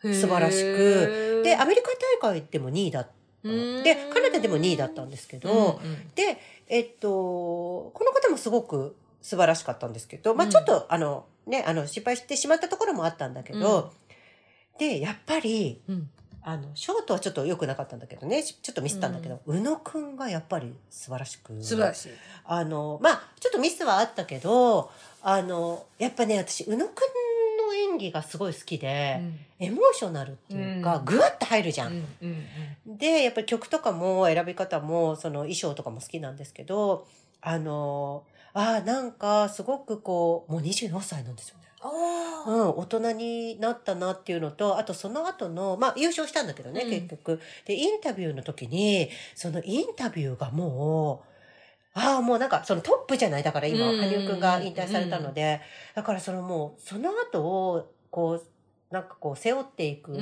[0.00, 1.90] 素晴らしくで、アメリカ
[2.22, 3.10] 大会でも2位だった。
[3.42, 5.80] で、カナダでも2位だったんですけど、
[6.14, 10.50] で、えっと、この方もすごく素晴らしかったんですけど、まあうん。
[10.52, 13.92] ちょっと、あの、ね、あの、失敗してしまったところもあったんだけど、
[14.78, 16.10] で、やっぱり、うん
[16.42, 21.62] あの、ショートはちょっと良くなかったんだけどね、ちちょっとミスったんだけど、宇野くんがやっぱり素晴らしく。
[21.62, 22.12] 素晴らしい。
[22.44, 24.90] あの、まあちょっとミスはあったけど、
[25.22, 29.20] あの、やっぱね、私、宇野くんの演技がすごい好きで、
[29.58, 31.04] エモーショナルっていうか、うん。
[31.04, 31.92] ぐわっと入るじゃん。
[31.92, 32.46] うんうん
[32.96, 37.06] で、やっぱり曲とかも選び方も、その衣装とかも好きなんですけど、
[37.42, 38.24] あの、
[38.54, 41.67] ああ、なんかすごくこう、もう24歳なんですよね。
[41.84, 46.90] うん、大人になったなっていうのと、あとその後の、まあ優勝したんだけどね、うん。
[46.90, 47.40] 結局。
[47.66, 51.28] で、インタビューの時に、そのインタビューがもう、
[51.94, 55.60] ああ、もうなんかそのトップじゃないだから今、うん羽生くんが引退されたので、
[55.94, 60.16] だからそのもう、その後を、こう、なんかこう背負っていく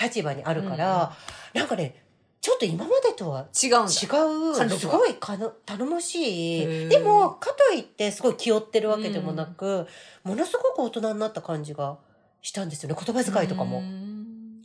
[0.00, 1.16] 立場にあるから、
[1.54, 2.04] なんかね、
[2.40, 3.78] ちょっと今までとは違うんだ。
[3.84, 6.64] 違う、すごいかの頼もしへい。
[6.86, 6.88] ー。
[6.88, 9.86] でも、かといってすごい気負ってるわけでもなく、
[10.22, 11.98] ものすごく大人になった感じが
[12.42, 12.96] したんですよね。
[12.98, 13.82] 言葉遣いとかも。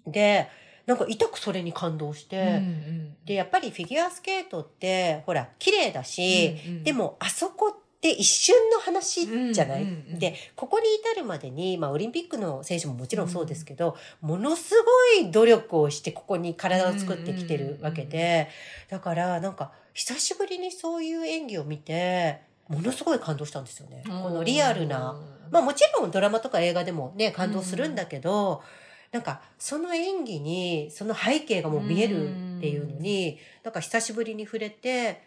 [0.06, 0.48] で、
[0.86, 6.84] なんか痛くそれに感動して、うんうんで、やっぱりフィギュアスケートって、ほら、綺麗だし、うんうん。
[6.84, 9.88] でも、あそこって一瞬の話じゃない、うん。
[9.90, 14.74] うんうんで、ここに至るまでに、まあ、オリンピックの選手ももちろんそうですけど、ものす
[15.16, 18.50] ごい努力をして、ここに体を作ってきてるわけで、
[18.90, 24.04] だから、なんか、久しぶりにそういう演技を見て、ものすごい感動したんですよね。
[24.08, 25.16] このリアルな。
[25.52, 28.64] まあもちろんドラマとか映画でもね、感動するんだけど、
[29.12, 35.22] なんかその演技にその背景がもう見えるっていうのに、なんか久しぶりに触れて、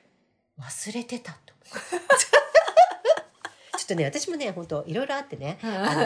[0.59, 1.55] 忘れてたと
[3.93, 6.03] ょっとね、私もね、本当いろいろあってね、あの、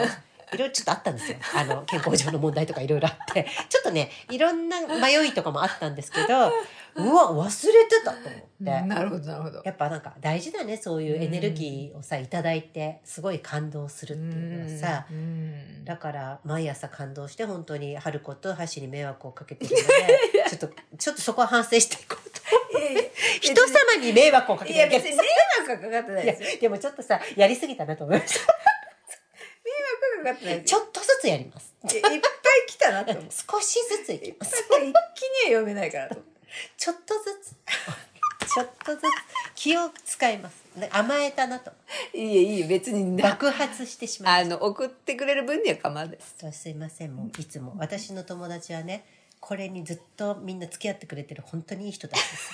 [0.53, 1.37] いろいろちょっとあったんですよ。
[1.55, 6.51] あの、 健康上の問題とかいろいろあって、ちょっとね、いろんな迷いとかもあったんですけど、
[6.93, 8.47] うわ、忘れてたと思って。
[8.59, 9.61] なるほどなるほど。
[9.63, 15.05] やっぱなんか大事だねそういうエネルギーをさいただいてすごい感動するっていうのはさ。
[15.09, 22.20] うんだから毎朝感動して本当に春子と橋に迷惑をかけてるのでちょっとちょっとそこは反省していこう
[23.41, 25.23] 人様に迷惑をかけいてるや別に迷
[25.59, 26.59] 惑はかかってないいやですよ。
[26.61, 28.45] でもちょっとさやりすぎたなと思いまし迷
[30.25, 30.79] 惑はかかってないたですよ。
[30.79, 31.73] ちょっとずつやります。
[31.83, 32.31] いやいっぱい
[32.67, 34.63] 来たなと思って 少しずついきます。
[34.67, 36.31] これ一気には読めないからと思って
[36.77, 37.55] ちょっとずつ。
[38.53, 39.03] ちょっとずつ
[39.55, 40.61] 気を使います。
[40.91, 41.71] 甘えたなと。
[42.13, 44.55] いいえいいえ別にな爆発してしまいました。
[44.55, 46.35] あの送ってくれる分には構わないです。
[46.37, 47.15] そうすいません。
[47.15, 47.73] もういつも。
[47.77, 49.05] 私の友達はね
[49.41, 52.51] これにずっとみんな付き合ってくれてる本当にいい人たちです。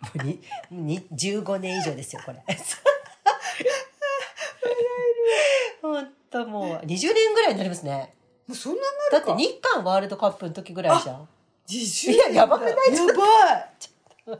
[0.16, 0.40] もうに
[0.70, 2.42] に15年以上ですよこれ。
[5.82, 8.14] 本当もう20年ぐらいになりますね。
[8.46, 8.80] もうそんな
[9.12, 11.28] だって日韓ワールドカップの時ぐらいじゃん。
[11.68, 12.74] 自いややばくない？
[12.74, 13.58] やば
[14.36, 14.38] い。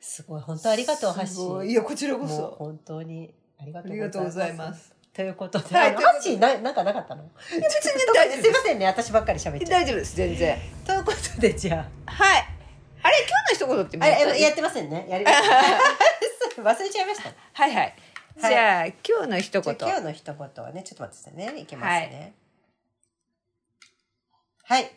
[0.00, 2.56] すごい本当ありがとうハッシすごいやこちらこそ。
[2.58, 7.22] 本当にありがとうございますということで、はいハッシーななんかなかったの？
[7.50, 7.60] 別に
[8.14, 12.48] 大丈夫すいませんね私ばっかり喋っちゃ大丈夫です全然うということでじゃあはい
[13.02, 13.16] あれ
[13.58, 15.06] 今日の一言ってあれ、やってませんね。
[15.10, 15.24] やり
[16.56, 17.30] 忘れちゃいました。
[17.52, 17.94] はいはい
[18.38, 19.76] じゃあ、今日の一言。
[19.78, 21.60] 今日の一言はね、ちょっと待ってね。
[21.60, 22.34] いきますね。
[24.62, 24.90] はい。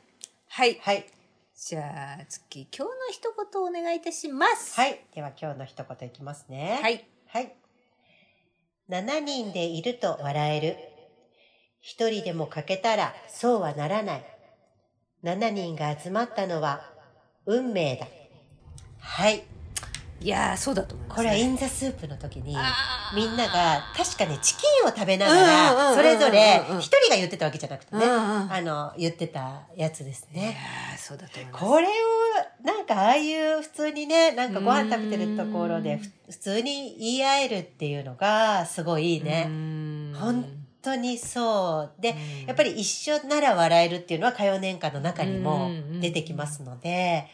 [0.47, 0.79] はい。
[0.79, 1.05] はい。
[1.53, 4.79] じゃあ、次、今日の一言をお願いいたします。
[4.79, 5.01] はい。
[5.13, 6.79] では今日の一言いきますね。
[6.81, 7.05] はい。
[7.27, 7.53] はい。
[8.93, 10.77] 7人でいると笑える。
[11.81, 14.25] 1人でも欠けたらそうはならない。
[15.23, 16.79] 7人が集まったのは
[17.47, 18.05] 運命だ。
[18.99, 19.52] はい。
[20.23, 21.47] いやー、そうだと思います、これはイね。
[21.53, 22.55] ンザスープの時に、
[23.13, 30.57] みんなが、確かね、チキンを食べながら、うんそれぞれ一人が言ってたわけじゃなくてね、あの、言ってたやつですいやね。
[30.95, 31.65] ーそうだと思います。
[31.65, 31.91] これを、
[32.63, 35.99] なんかああいう普通にね、なんかご飯食べてるところで、
[36.29, 39.45] 普通に言い合えるっていうのが、すごいいいね。
[39.45, 40.45] ね本
[40.81, 42.01] 当にそう。
[42.01, 47.27] で、うんやっぱり一緒なら笑えるっていうのは歌謡年間の中にもうん出てきますので、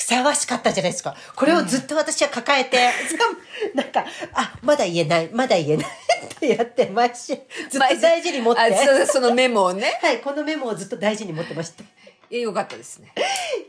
[0.00, 1.14] ふさわしかったじゃないですか。
[1.36, 3.36] これをずっと私は抱えて、しかも
[3.74, 7.36] なんか、あ、まだ言えない、まだ言えないってやって、毎週、ずっ
[7.72, 8.60] と大事に持って。
[8.62, 9.92] あそそのメモをね。
[10.02, 11.84] はい、このメモをずっと大事に持ってました。
[11.84, 13.12] いやよかったですね。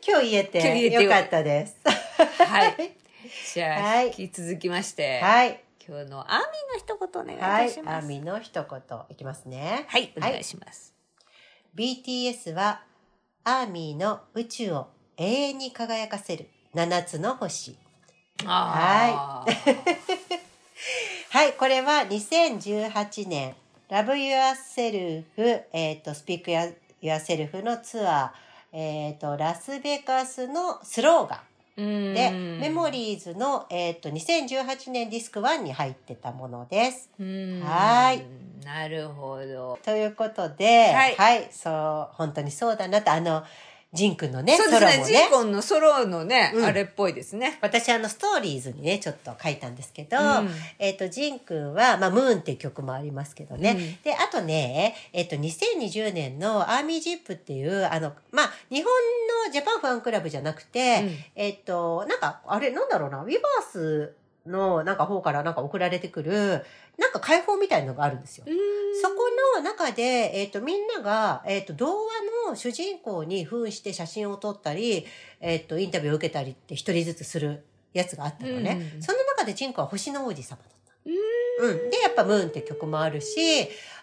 [0.08, 1.76] 今日言え今日言えてよかったです。
[2.46, 2.96] はい。
[3.54, 5.62] じゃあ、はい引き続きまして、はい。
[5.86, 7.82] 今日のアーミーの一言お願いし。
[7.82, 8.06] ます。
[8.06, 9.84] アミの一言いきますね。
[9.90, 10.96] はい、お願いします。
[11.76, 12.84] BTS は
[13.44, 14.88] アーミーの宇宙を
[15.18, 16.48] 永遠に輝かせる。
[16.74, 17.76] 7つの星。
[18.46, 19.78] あー。
[21.30, 23.56] はい、 これは2018年
[23.90, 32.14] Love Yourself、えっ、と、Speak Yourself のツアー、えっ、と、ラスベガスのスローガン。
[32.14, 37.10] で、メモリーズの、えっ、と、2018年ディスク1に入ってたものです。
[37.20, 37.62] うん。
[37.62, 38.24] はい。
[38.64, 39.78] なるほど。
[39.84, 41.16] ということで、はい。
[41.16, 43.44] はい、そう、本当にそうだなと、あの、
[43.94, 45.04] ジンくんのね、そうですね。
[45.06, 46.66] ジー、コンのソロのね、うん。
[46.66, 47.58] あれっぽいですね。
[47.62, 50.50] 私あのストーリーズにねちょっと書いたんですけど、うん。
[50.80, 53.78] えっ、とジンくんは、まあ、ムーンっていう曲もありますけどね、うん。
[54.04, 58.86] であとね、えっと2020年のアーミージップっていうあのまあ日本
[59.46, 61.16] のジャパンファンクラブじゃなくて、うん。
[61.36, 64.16] えっとなんかあれなんだろうなウィバース
[64.46, 66.64] のなんか方からなんか送られてくる
[67.02, 68.46] なんか解放みたいのがあるんですよ。
[69.02, 69.16] そこ
[69.58, 75.08] の中で、えっ、と、みんなが、えっ、と、童話の主人公に扮して写真を撮ったり、
[75.40, 78.92] えっ、と、インタビューを受けたりって一人ずつするやつがあったのね。
[78.96, 81.66] うんその中でジンコは星の王子様だった。
[81.66, 81.90] うん。
[81.90, 83.40] で、やっぱムーンって曲もあるし、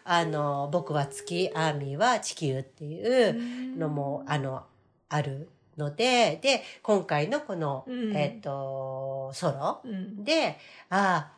[0.03, 4.65] あの、僕は月、アーミーは地球っていうのも、あの、
[5.09, 10.59] あるので、で、今回のこの、うんえっ、と、ソロうんで、
[10.91, 11.38] ああ、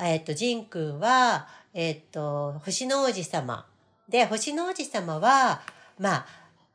[0.00, 3.66] えっ、と、ジンくんは、えっ、と、星の王子様。
[4.08, 5.62] で、星の王子様は、
[5.98, 6.26] まあ、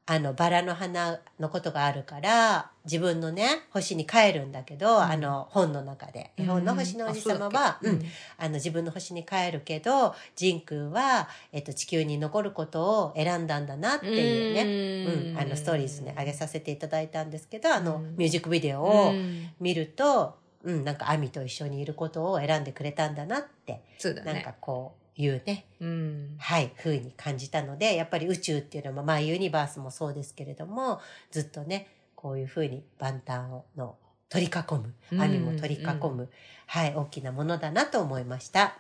[0.09, 5.01] あの、バラの花のことがあるから、自分のね、星に帰るんだけど、ん。
[5.01, 6.31] あの、本の中で。
[6.37, 8.01] 絵本の星の王子様は、うん、
[8.37, 18.15] あの、自分の星に帰るけど、ジンくんは、えっ、と、地球に残ることを選んだんだなっていうね、うん、あの、ストーリーズね、上げさせていただいたんですけど、あの、うん。
[18.15, 19.13] ミュージックビデオを、
[19.59, 24.33] 見ると、うん、なんかアミと一緒にいることを選んでくれたんだなって、そうだね。
[24.33, 26.35] なんかこういうね、うん。
[26.39, 30.99] はい、風に感じたので、やっぱり宇宙っていうのは、まあユニバースもそうですけれども、
[31.31, 33.95] ずっとね、こういう風に万端をの
[34.29, 36.29] 取り囲む、うんアミも取り囲む、
[36.65, 38.77] はい、大きなものだなと思いました。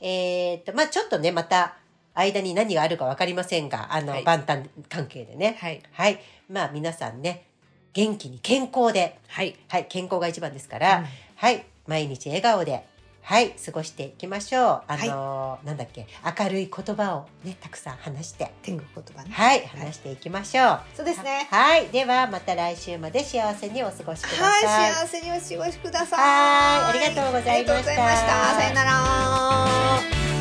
[0.00, 1.76] えーっと、まあちょっとね、また
[2.14, 5.56] 間に何があるかわかりませんが、あの、はい万端関係でね。
[5.60, 5.82] はい。
[5.92, 6.20] はい。
[6.48, 7.46] まあ皆さんね、
[7.94, 9.56] 元気に健康で、はい。
[9.68, 11.04] はい、健康が一番ですから、うん
[11.36, 12.84] はい、毎日笑顔で、
[13.22, 14.82] はい、過ごしていきましょう。
[14.86, 16.06] あのーなんだっけ、
[16.38, 19.30] 明るい言葉をね、たくさん話して、天国言葉ね。
[19.32, 20.80] はい、話していきましょう。
[20.94, 21.48] そうですね。
[21.50, 24.64] はい、ではまた来週まで幸せにお過ごしください。
[24.66, 26.20] はい、幸せにお過ごしください。
[26.20, 28.54] はいありがとうございましたありがとうございました。
[28.60, 30.33] さよなら。